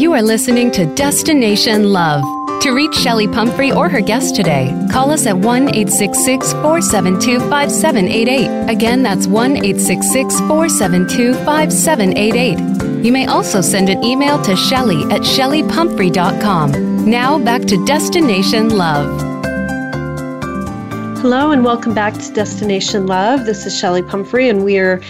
[0.00, 2.24] You are listening to Destination Love
[2.62, 8.68] To reach Shelley Pumphrey or her guest today, call us at 1 866 472 5788.
[8.68, 12.79] Again, that's 1 866 472 5788.
[13.02, 17.10] You may also send an email to Shelley at shelleypumphrey.com.
[17.10, 19.08] Now back to Destination Love.
[21.22, 23.46] Hello, and welcome back to Destination Love.
[23.46, 25.00] This is Shelley Pumphrey, and we are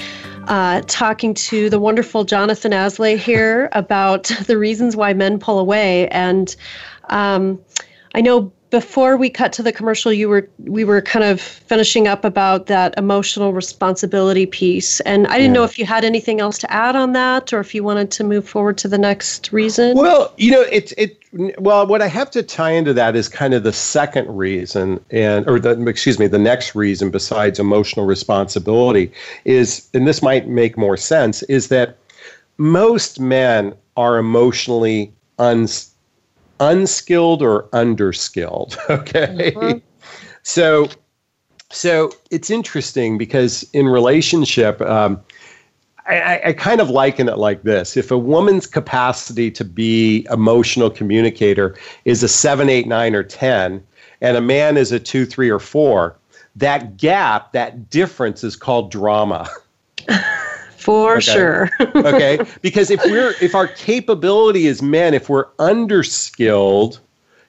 [0.46, 6.06] uh, talking to the wonderful Jonathon Aslay here about the reasons why men pull away.
[6.10, 6.54] And
[7.08, 7.60] um,
[8.14, 12.06] I know before we cut to the commercial, you were we were kind of finishing
[12.06, 15.60] up about that emotional responsibility piece, and I didn't yeah.
[15.60, 18.24] know if you had anything else to add on that, or if you wanted to
[18.24, 19.96] move forward to the next reason.
[19.96, 21.18] Well, you know, it it
[21.58, 25.48] well, what I have to tie into that is kind of the second reason, and
[25.48, 29.12] or the excuse me, the next reason besides emotional responsibility
[29.44, 31.96] is, and this might make more sense, is that
[32.56, 35.89] most men are emotionally unstable
[36.60, 38.76] unskilled or underskilled.
[38.90, 39.52] Okay.
[39.56, 39.78] Mm-hmm.
[40.42, 40.88] So,
[41.70, 45.20] so it's interesting because in relationship, um,
[46.06, 50.90] I, I, kind of liken it like this: if a woman's capacity to be emotional
[50.90, 53.84] communicator is a seven, eight, nine, or ten,
[54.20, 56.16] and a man is a two, three, or four,
[56.56, 59.48] that gap, that difference, is called drama.
[60.80, 61.20] For okay.
[61.20, 61.70] sure.
[61.80, 62.38] okay.
[62.62, 66.98] Because if we're if our capability is men, if we're underskilled,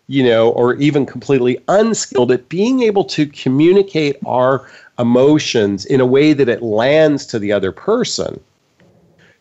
[0.07, 4.69] you know, or even completely unskilled at being able to communicate our
[4.99, 8.39] emotions in a way that it lands to the other person.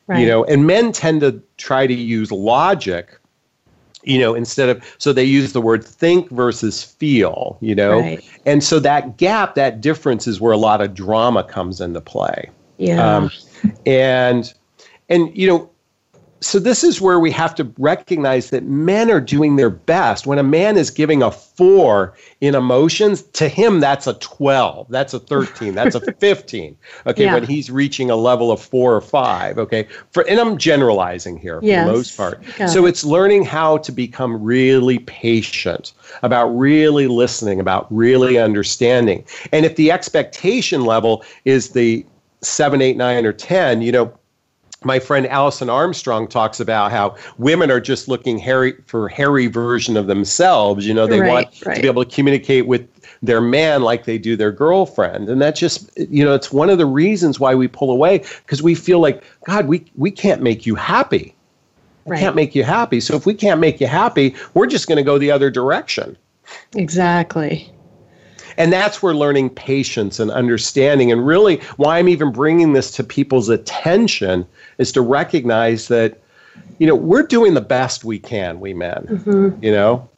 [0.06, 0.20] Right.
[0.20, 3.20] You know, and men tend to try to use logic
[4.02, 8.24] you know instead of so they use the word think versus feel you know right.
[8.46, 12.48] and so that gap that difference is where a lot of drama comes into play
[12.78, 13.30] yeah um,
[13.86, 14.52] and
[15.08, 15.70] and you know
[16.40, 20.26] so this is where we have to recognize that men are doing their best.
[20.26, 25.12] When a man is giving a 4 in emotions to him that's a 12 that's
[25.12, 27.34] a 13 that's a 15 okay yeah.
[27.34, 29.86] when he's reaching a level of 4 or 5 okay?
[30.12, 32.42] For and I'm generalizing here for the most part.
[32.68, 35.92] So it's learning how to become really patient
[36.22, 39.24] about really listening about really understanding.
[39.52, 42.04] And if the expectation level is the
[42.42, 44.12] seven, eight, nine, or 10, you know,
[44.82, 49.96] my friend Alison Armstrong talks about how women are just looking hairy for hairy version
[49.96, 50.86] of themselves.
[50.86, 51.76] You know, they right, want right.
[51.76, 52.88] to be able to communicate with
[53.22, 55.28] their man like they do their girlfriend.
[55.28, 58.62] And that's just, you know, it's one of the reasons why we pull away because
[58.62, 61.34] we feel like, God, we, we can't make you happy.
[62.06, 62.20] I right.
[62.20, 63.00] can't make you happy.
[63.00, 66.16] So if we can't make you happy, we're just going to go the other direction.
[66.74, 67.70] Exactly.
[68.56, 73.04] And that's where learning patience and understanding, and really why I'm even bringing this to
[73.04, 74.46] people's attention,
[74.78, 76.20] is to recognize that,
[76.78, 79.64] you know, we're doing the best we can, we men, mm-hmm.
[79.64, 80.08] you know?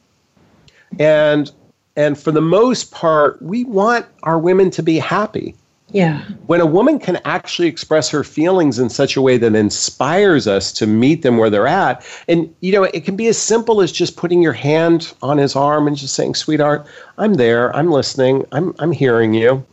[0.99, 1.51] And
[1.95, 5.55] and for the most part, we want our women to be happy.
[5.93, 6.21] Yeah.
[6.47, 10.71] When a woman can actually express her feelings in such a way that inspires us
[10.73, 13.91] to meet them where they're at, and you know, it can be as simple as
[13.91, 16.85] just putting your hand on his arm and just saying, "Sweetheart,
[17.19, 17.73] I'm there.
[17.75, 18.43] I'm listening.
[18.51, 19.63] I'm I'm hearing you."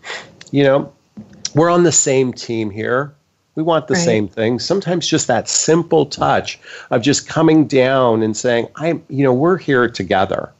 [0.50, 0.92] You know,
[1.54, 3.14] we're on the same team here.
[3.54, 4.04] We want the right.
[4.04, 4.58] same thing.
[4.58, 6.60] Sometimes just that simple touch
[6.90, 10.50] of just coming down and saying, "I'm, you know, we're here together."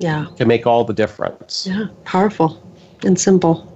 [0.00, 0.26] Yeah.
[0.36, 1.68] Can make all the difference.
[1.70, 2.60] Yeah, powerful
[3.04, 3.68] and simple.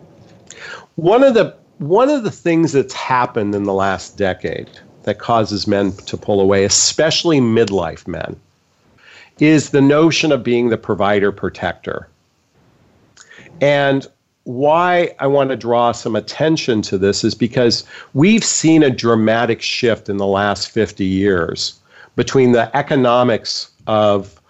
[0.96, 4.70] One of the one of the things that's happened in the last decade
[5.02, 8.34] that causes men to pull away, especially midlife men,
[9.38, 12.08] is the notion of being the provider protector.
[13.60, 14.06] And
[14.44, 17.84] why I want to draw some attention to this is because
[18.14, 21.78] we've seen a dramatic shift in the last 50 years
[22.14, 24.40] between the economics of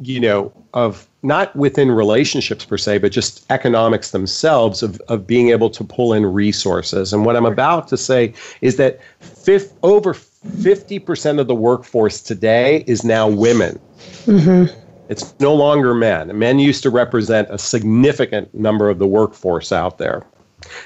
[0.00, 5.50] you know of not within relationships per se, but just economics themselves of, of being
[5.50, 7.12] able to pull in resources.
[7.12, 12.84] And what I'm about to say is that fifth, over 50% of the workforce today
[12.86, 13.80] is now women.
[14.26, 14.72] Mm-hmm.
[15.08, 16.36] It's no longer men.
[16.38, 20.24] Men used to represent a significant number of the workforce out there.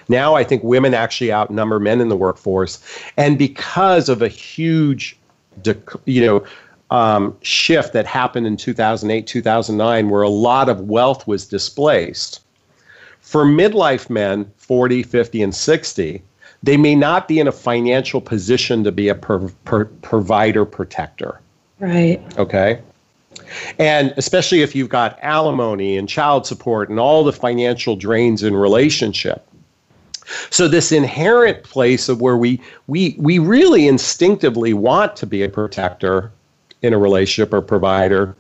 [0.09, 2.79] Now I think women actually outnumber men in the workforce.
[3.17, 5.19] And because of a huge,
[6.05, 6.45] you know,
[6.91, 12.41] um, shift that happened in 2008, 2009, where a lot of wealth was displaced.
[13.21, 16.23] For midlife men, 40, 50, and 60,
[16.63, 21.41] they may not be in a financial position to be a per, per, provider protector.
[21.79, 22.21] Right.
[22.39, 22.81] Okay.
[23.79, 28.55] And especially if you've got alimony and child support and all the financial drains in
[28.55, 29.47] relationship.
[30.51, 35.49] So this inherent place of where we we we really instinctively want to be a
[35.49, 36.31] protector
[36.83, 38.37] in a relationship or provider,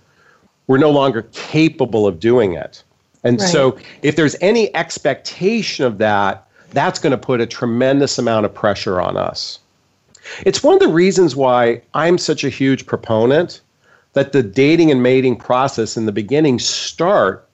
[0.66, 2.82] we're no longer capable of doing it.
[3.24, 3.48] And right.
[3.48, 8.54] so, if there's any expectation of that, that's going to put a tremendous amount of
[8.54, 9.58] pressure on us.
[10.46, 13.60] It's one of the reasons why I'm such a huge proponent
[14.12, 17.48] that the dating and mating process in the beginning start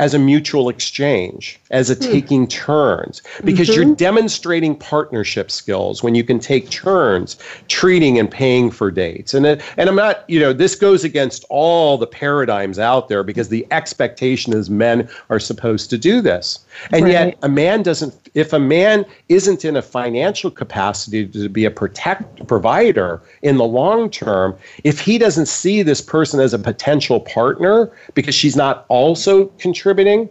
[0.00, 2.00] as a mutual exchange, as a hmm.
[2.00, 3.82] taking turns, because mm-hmm.
[3.82, 7.36] you're demonstrating partnership skills when you can take turns
[7.68, 9.34] treating and paying for dates.
[9.34, 13.22] And, it, and I'm not, you know, this goes against all the paradigms out there
[13.22, 16.60] because the expectation is men are supposed to do this.
[16.92, 17.12] And right.
[17.12, 21.70] yet, a man doesn't, if a man isn't in a financial capacity to be a
[21.70, 27.20] protect provider in the long term, if he doesn't see this person as a potential
[27.20, 30.28] partner because she's not also contributing,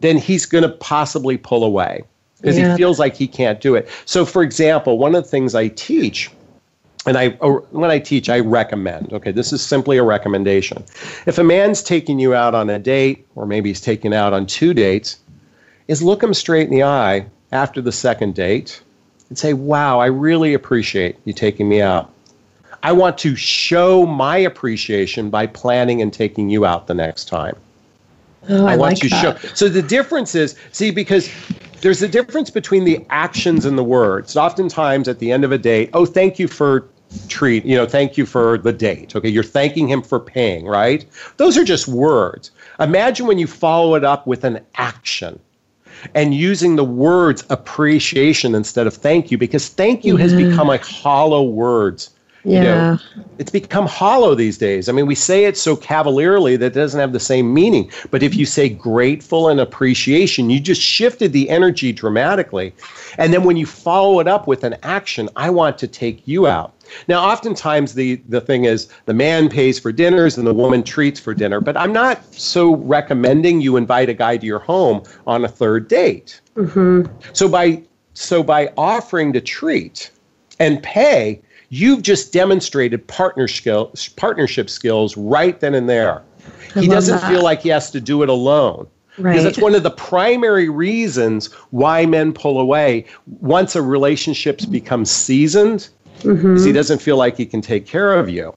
[0.00, 2.02] then he's going to possibly pull away
[2.40, 2.72] because yeah.
[2.72, 3.88] he feels like he can't do it.
[4.04, 6.30] So, for example, one of the things I teach
[7.06, 9.12] and I uh, when I teach, I recommend.
[9.12, 10.84] Okay, this is simply a recommendation.
[11.26, 14.46] If a man's taking you out on a date, or maybe he's taking out on
[14.46, 15.18] two dates,
[15.88, 18.80] is look him straight in the eye after the second date
[19.28, 22.10] and say, "Wow, I really appreciate you taking me out.
[22.82, 27.56] I want to show my appreciation by planning and taking you out the next time."
[28.48, 29.40] Oh, I, I want like to that.
[29.40, 29.48] show.
[29.54, 31.30] So the difference is, see, because
[31.80, 34.36] there's a difference between the actions and the words.
[34.36, 36.88] Oftentimes at the end of a date, oh, thank you for
[37.28, 39.14] treat, you know, thank you for the date.
[39.14, 41.04] Okay, you're thanking him for paying, right?
[41.36, 42.50] Those are just words.
[42.80, 45.38] Imagine when you follow it up with an action
[46.14, 50.50] and using the words appreciation instead of thank you because thank you has mm-hmm.
[50.50, 52.10] become like hollow words
[52.44, 52.58] yeah.
[52.58, 52.98] You know,
[53.38, 54.88] it's become hollow these days.
[54.88, 57.90] I mean, we say it so cavalierly that it doesn't have the same meaning.
[58.10, 62.74] But if you say grateful and appreciation, you just shifted the energy dramatically.
[63.18, 66.46] And then when you follow it up with an action, I want to take you
[66.46, 66.74] out.
[67.08, 71.20] Now, oftentimes the, the thing is the man pays for dinners and the woman treats
[71.20, 75.44] for dinner, but I'm not so recommending you invite a guy to your home on
[75.44, 76.40] a third date.
[76.56, 77.12] Mm-hmm.
[77.32, 77.82] So by
[78.14, 80.10] so by offering to treat
[80.58, 81.40] and pay,
[81.74, 86.22] You've just demonstrated partner skill, partnership skills right then and there.
[86.76, 87.30] I he doesn't that.
[87.30, 88.86] feel like he has to do it alone.
[89.16, 89.32] Right.
[89.32, 93.06] Because that's one of the primary reasons why men pull away
[93.40, 95.88] once a relationship's become seasoned,
[96.22, 96.64] mm-hmm.
[96.64, 98.54] he doesn't feel like he can take care of you.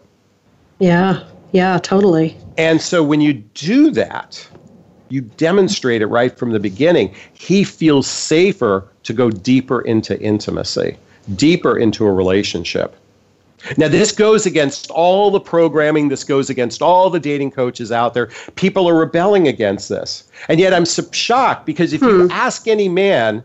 [0.79, 2.37] Yeah, yeah, totally.
[2.57, 4.47] And so when you do that,
[5.09, 7.13] you demonstrate it right from the beginning.
[7.33, 10.97] He feels safer to go deeper into intimacy,
[11.35, 12.95] deeper into a relationship.
[13.77, 16.09] Now, this goes against all the programming.
[16.09, 18.29] This goes against all the dating coaches out there.
[18.55, 20.25] People are rebelling against this.
[20.49, 22.07] And yet I'm shocked because if hmm.
[22.07, 23.43] you ask any man,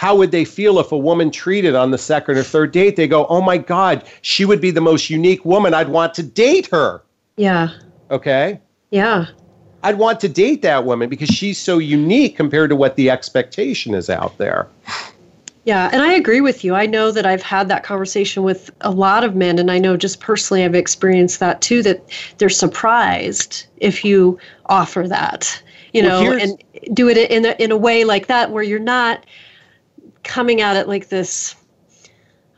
[0.00, 2.96] how would they feel if a woman treated on the second or third date?
[2.96, 5.74] They go, oh my God, she would be the most unique woman.
[5.74, 7.02] I'd want to date her.
[7.36, 7.68] Yeah.
[8.10, 8.58] Okay.
[8.88, 9.26] Yeah.
[9.82, 13.92] I'd want to date that woman because she's so unique compared to what the expectation
[13.92, 14.68] is out there.
[15.66, 16.74] Yeah, and I agree with you.
[16.74, 19.98] I know that I've had that conversation with a lot of men, and I know
[19.98, 26.24] just personally I've experienced that too, that they're surprised if you offer that, you well,
[26.24, 29.26] know, and do it in a, in a way like that where you're not
[30.24, 31.54] coming at it like this.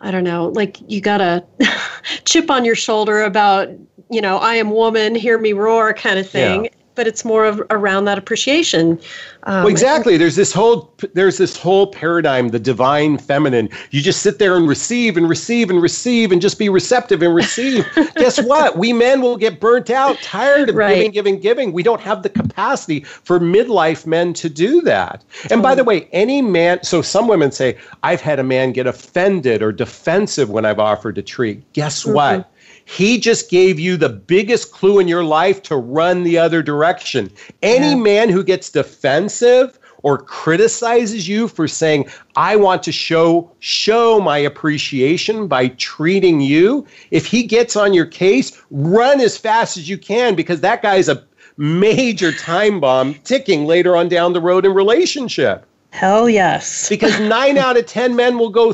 [0.01, 1.45] I don't know, like you got a
[2.25, 3.69] chip on your shoulder about,
[4.11, 6.65] you know, I am woman, hear me roar kind of thing.
[6.65, 8.99] Yeah but it's more of around that appreciation.
[9.45, 10.17] Um, well, exactly.
[10.17, 13.69] There's this whole there's this whole paradigm, the divine feminine.
[13.91, 17.35] You just sit there and receive and receive and receive and just be receptive and
[17.35, 17.87] receive.
[18.17, 18.79] Guess what?
[18.79, 20.95] We men will get burnt out, tired of right.
[20.95, 21.73] giving, giving, giving.
[21.73, 25.25] We don't have the capacity for midlife men to do that.
[25.51, 26.83] And by the way, any man.
[26.85, 31.17] So some women say, "I've had a man get offended or defensive when I've offered
[31.17, 32.15] to treat." Guess mm-hmm.
[32.15, 32.52] what?
[32.85, 37.31] He just gave you the biggest clue in your life to run the other direction.
[37.63, 37.97] Any yeah.
[37.97, 44.39] man who gets defensive or criticizes you for saying I want to show show my
[44.39, 49.99] appreciation by treating you, if he gets on your case, run as fast as you
[49.99, 51.25] can because that guy's a
[51.57, 55.67] major time bomb ticking later on down the road in relationship.
[55.91, 56.89] Hell yes.
[56.89, 58.73] because 9 out of 10 men will go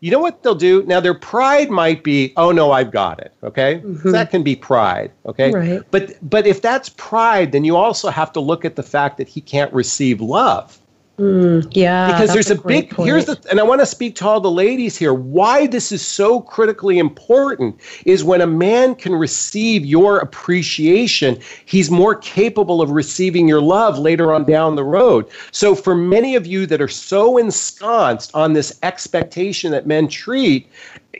[0.00, 0.84] you know what they'll do?
[0.84, 3.32] Now, their pride might be, oh no, I've got it.
[3.42, 4.12] Okay, mm-hmm.
[4.12, 5.10] that can be pride.
[5.26, 5.82] Okay, right.
[5.90, 9.28] But but if that's pride, then you also have to look at the fact that
[9.28, 10.78] he can't receive love.
[11.18, 12.12] Mm, yeah.
[12.12, 13.08] Because there's a, a big, point.
[13.08, 15.12] here's the, and I want to speak to all the ladies here.
[15.12, 21.90] Why this is so critically important is when a man can receive your appreciation, he's
[21.90, 25.26] more capable of receiving your love later on down the road.
[25.50, 30.70] So for many of you that are so ensconced on this expectation that men treat,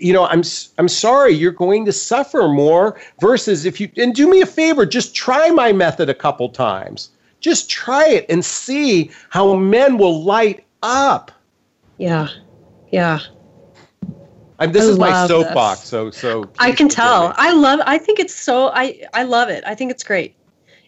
[0.01, 0.45] you know, I'm
[0.79, 4.87] I'm sorry, you're going to suffer more versus if you and do me a favor,
[4.87, 7.11] just try my method a couple times
[7.41, 11.31] just try it and see how men will light up.
[11.99, 12.29] Yeah.
[12.91, 13.21] Yeah.
[14.61, 17.33] I'm, this I is my soapbox, so so I can tell.
[17.37, 17.81] I love.
[17.87, 18.69] I think it's so.
[18.69, 19.63] I I love it.
[19.65, 20.35] I think it's great,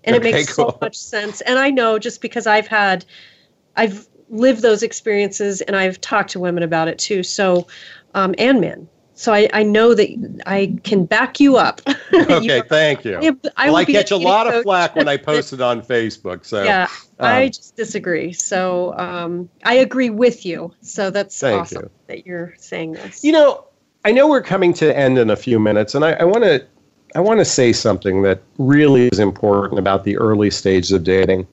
[0.03, 0.73] and okay, it makes cool.
[0.73, 1.41] so much sense.
[1.43, 3.05] And I know just because I've had,
[3.77, 7.23] I've lived those experiences, and I've talked to women about it too.
[7.23, 7.69] So,
[8.15, 8.89] um, and men.
[9.21, 11.83] So I, I know that I can back you up.
[12.15, 13.19] okay, you thank you.
[13.19, 14.55] I, I, well, I catch a lot coach.
[14.55, 16.47] of flack when I post it on Facebook.
[16.47, 18.33] So yeah, um, I just disagree.
[18.33, 20.73] So um, I agree with you.
[20.81, 21.91] So that's awesome you.
[22.07, 23.23] that you're saying this.
[23.23, 23.67] You know,
[24.07, 26.67] I know we're coming to end in a few minutes, and I want to
[27.15, 31.47] I want to say something that really is important about the early stages of dating,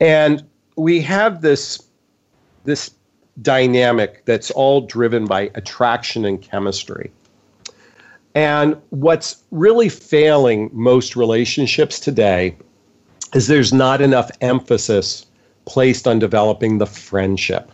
[0.00, 0.44] and
[0.76, 1.82] we have this
[2.64, 2.90] this
[3.42, 7.10] dynamic that's all driven by attraction and chemistry.
[8.34, 12.56] And what's really failing most relationships today
[13.34, 15.26] is there's not enough emphasis
[15.66, 17.70] placed on developing the friendship,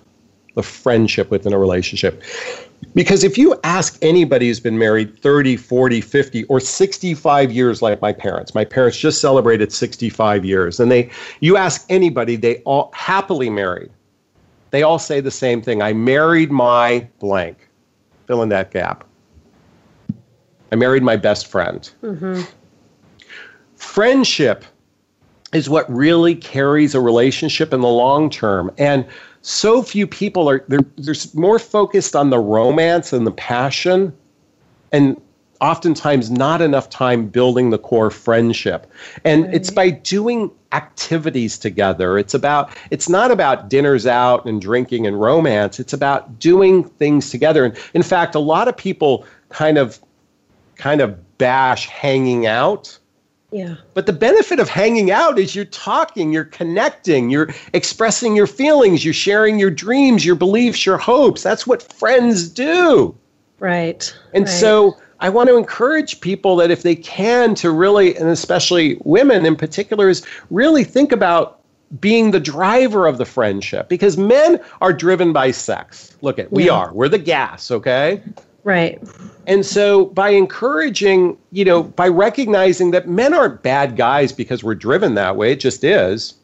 [0.55, 2.23] the friendship within a relationship.
[2.95, 8.01] Because if you ask anybody who's been married 30, 40, 50, or 65 years like
[8.01, 12.91] my parents, my parents just celebrated 65 years, and they you ask anybody, they all
[12.95, 13.91] happily married
[14.71, 15.83] they all say the same thing.
[15.83, 17.69] I married my blank.
[18.27, 19.05] Fill in that gap.
[20.73, 21.91] I married my best friend.
[22.03, 22.43] Mm-hmm.
[23.75, 24.65] Friendship
[25.53, 28.71] is what really carries a relationship in the long term.
[28.79, 29.05] And
[29.43, 34.17] so few people are they're, they're more focused on the romance and the passion
[34.93, 35.21] and
[35.61, 38.91] oftentimes not enough time building the core friendship.
[39.25, 39.55] And right.
[39.55, 42.19] it's by doing activities together.
[42.19, 45.81] It's about it's not about dinners out and drinking and romance.
[45.81, 47.65] It's about doing things together.
[47.65, 49.99] And in fact, a lot of people kind of
[50.77, 52.99] kind of bash hanging out.
[53.53, 53.77] Yeah.
[53.95, 59.05] But the benefit of hanging out is you're talking, you're connecting, you're expressing your feelings,
[59.05, 61.43] you're sharing your dreams, your beliefs, your hopes.
[61.43, 63.17] That's what friends do.
[63.59, 64.15] Right.
[64.35, 64.53] And right.
[64.53, 69.45] so I want to encourage people that if they can to really, and especially women
[69.45, 71.61] in particular, is really think about
[72.01, 76.17] being the driver of the friendship because men are driven by sex.
[76.23, 76.73] Look at, we yeah.
[76.73, 76.93] are.
[76.93, 78.23] We're the gas, okay?
[78.63, 79.03] Right.
[79.47, 84.75] And so by encouraging, you know, by recognizing that men aren't bad guys because we're
[84.75, 86.35] driven that way, it just is.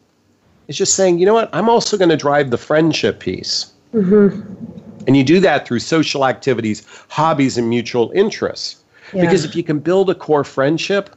[0.69, 3.73] It's just saying, you know what, I'm also going to drive the friendship piece.
[3.95, 4.81] Mm-hmm.
[5.07, 8.83] And you do that through social activities, hobbies, and mutual interests.
[9.13, 9.23] Yeah.
[9.23, 11.15] Because if you can build a core friendship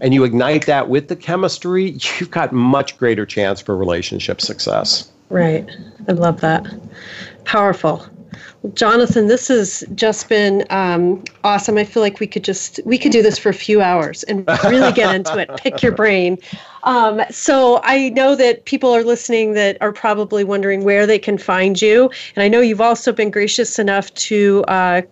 [0.00, 5.10] and you ignite that with the chemistry, you've got much greater chance for relationship success.
[5.28, 5.68] Right.
[6.08, 6.66] I love that.
[7.44, 8.04] Powerful.
[8.74, 11.78] Jonathon, this has just been um, awesome.
[11.78, 14.46] I feel like we could just we could do this for a few hours and
[14.64, 15.50] really get into it.
[15.56, 16.38] Pick your brain.
[16.82, 21.38] Um, so I know that people are listening that are probably wondering where they can
[21.38, 25.02] find you, and I know you've also been gracious enough to uh,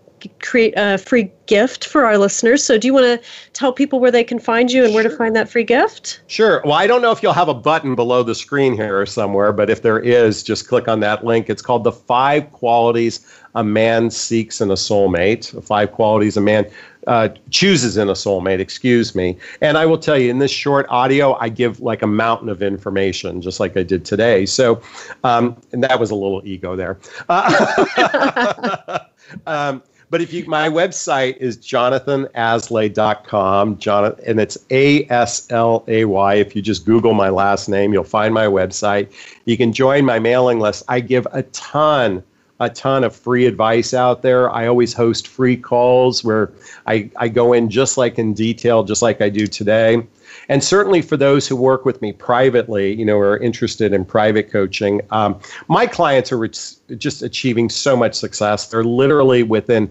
[0.40, 2.64] create a free gift for our listeners.
[2.64, 5.02] So, do you want to tell people where they can find you and sure.
[5.02, 6.20] where to find that free gift?
[6.26, 6.60] Sure.
[6.64, 9.52] Well, I don't know if you'll have a button below the screen here or somewhere,
[9.52, 11.48] but if there is, just click on that link.
[11.48, 15.52] It's called The Five Qualities a Man Seeks in a Soulmate.
[15.52, 16.66] The Five Qualities a Man
[17.06, 19.38] uh, chooses in a soulmate, excuse me.
[19.60, 22.62] And I will tell you, in this short audio, I give like a mountain of
[22.62, 24.46] information, just like I did today.
[24.46, 24.80] So,
[25.24, 26.98] um, and that was a little ego there.
[27.28, 28.98] Uh,
[29.46, 36.04] um, but if you, my website is jonathonaslay.com, Jonathon, and it's A S L A
[36.04, 36.34] Y.
[36.34, 39.12] If you just Google my last name, you'll find my website.
[39.46, 40.84] You can join my mailing list.
[40.88, 42.22] I give a ton
[42.58, 44.50] a ton of free advice out there.
[44.50, 46.52] I always host free calls where
[46.86, 50.02] I, I go in just like in detail, just like I do today.
[50.48, 54.50] And certainly for those who work with me privately, you know, are interested in private
[54.50, 55.38] coaching, um,
[55.68, 58.68] my clients are just achieving so much success.
[58.68, 59.90] They're literally within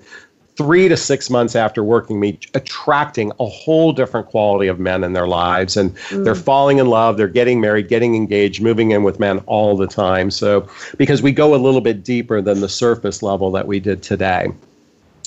[0.56, 5.14] three to six months after working me attracting a whole different quality of men in
[5.14, 6.24] their lives and mm.
[6.24, 9.88] they're falling in love they're getting married getting engaged moving in with men all the
[9.88, 13.80] time so because we go a little bit deeper than the surface level that we
[13.80, 14.48] did today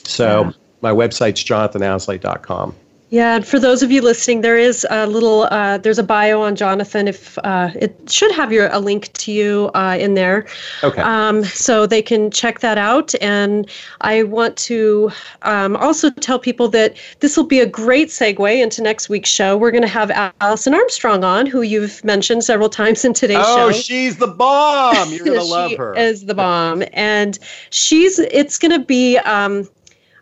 [0.04, 0.52] so yeah.
[0.80, 2.74] my website's jonathonaslay.com
[3.10, 6.42] Yeah, and for those of you listening, there is a little, uh, there's a bio
[6.42, 7.08] on Jonathon.
[7.08, 10.46] If uh, it should have your a link to you uh, in there,
[10.82, 11.00] okay.
[11.00, 13.14] Um, so they can check that out.
[13.22, 13.68] And
[14.02, 18.82] I want to um, also tell people that this will be a great segue into
[18.82, 19.56] next week's show.
[19.56, 20.10] We're going to have
[20.42, 23.68] Alison Armstrong on, who you've mentioned several times in today's oh, show.
[23.68, 25.10] Oh, she's the bomb!
[25.10, 25.94] You're going to love her.
[25.96, 27.38] She is the bomb, and
[27.70, 28.18] she's.
[28.18, 29.16] It's going to be.
[29.18, 29.66] Um,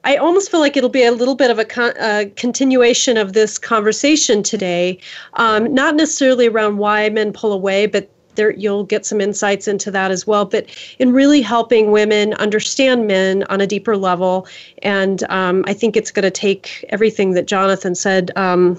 [0.07, 3.59] I almost feel like it'll be a little bit of a con- continuation of this
[3.59, 5.00] conversation today,
[5.34, 9.90] um, not necessarily around why men pull away, but there you'll get some insights into
[9.90, 10.44] that as well.
[10.44, 10.66] But
[11.00, 14.46] in really helping women understand men on a deeper level,
[14.82, 18.78] and um, I think it's going to take everything that Jonathon said um,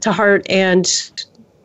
[0.00, 0.86] to heart and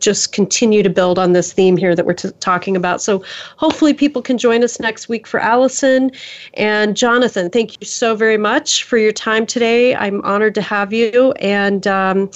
[0.02, 3.02] just continue to build on this theme here that we're t- talking about.
[3.02, 3.24] So
[3.58, 6.12] hopefully people can join us next week for Alison
[6.56, 7.50] and Jonathon.
[7.50, 9.96] Thank you so very much for your time today.
[9.96, 11.88] I'm honored to have you and.
[11.88, 12.30] Um,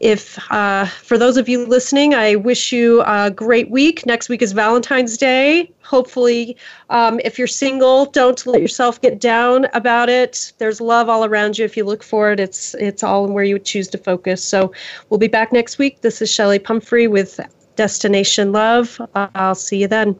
[0.00, 4.04] if uh, for those of you listening, I wish you a great week.
[4.06, 5.70] Next week is Valentine's Day.
[5.82, 6.56] Hopefully,
[6.90, 10.52] um, if you're single, don't let yourself get down about it.
[10.58, 11.64] There's love all around you.
[11.64, 14.42] If you look for it, it's it's all in where you would choose to focus.
[14.42, 14.72] So
[15.08, 16.00] we'll be back next week.
[16.00, 17.40] This is Shelley Pumphrey with
[17.76, 19.00] Destination Love.
[19.14, 20.18] I'll see you then.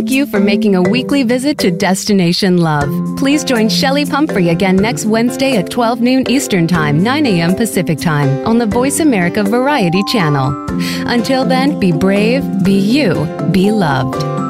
[0.00, 2.88] Thank you for making a weekly visit to Destination Love.
[3.18, 7.54] Please join Shelley Pumphrey again next Wednesday at 12 noon Eastern Time, 9 a.m.
[7.54, 10.54] Pacific Time on the Voice America Variety Channel.
[11.06, 13.12] Until then, be brave, be you,
[13.52, 14.49] be loved.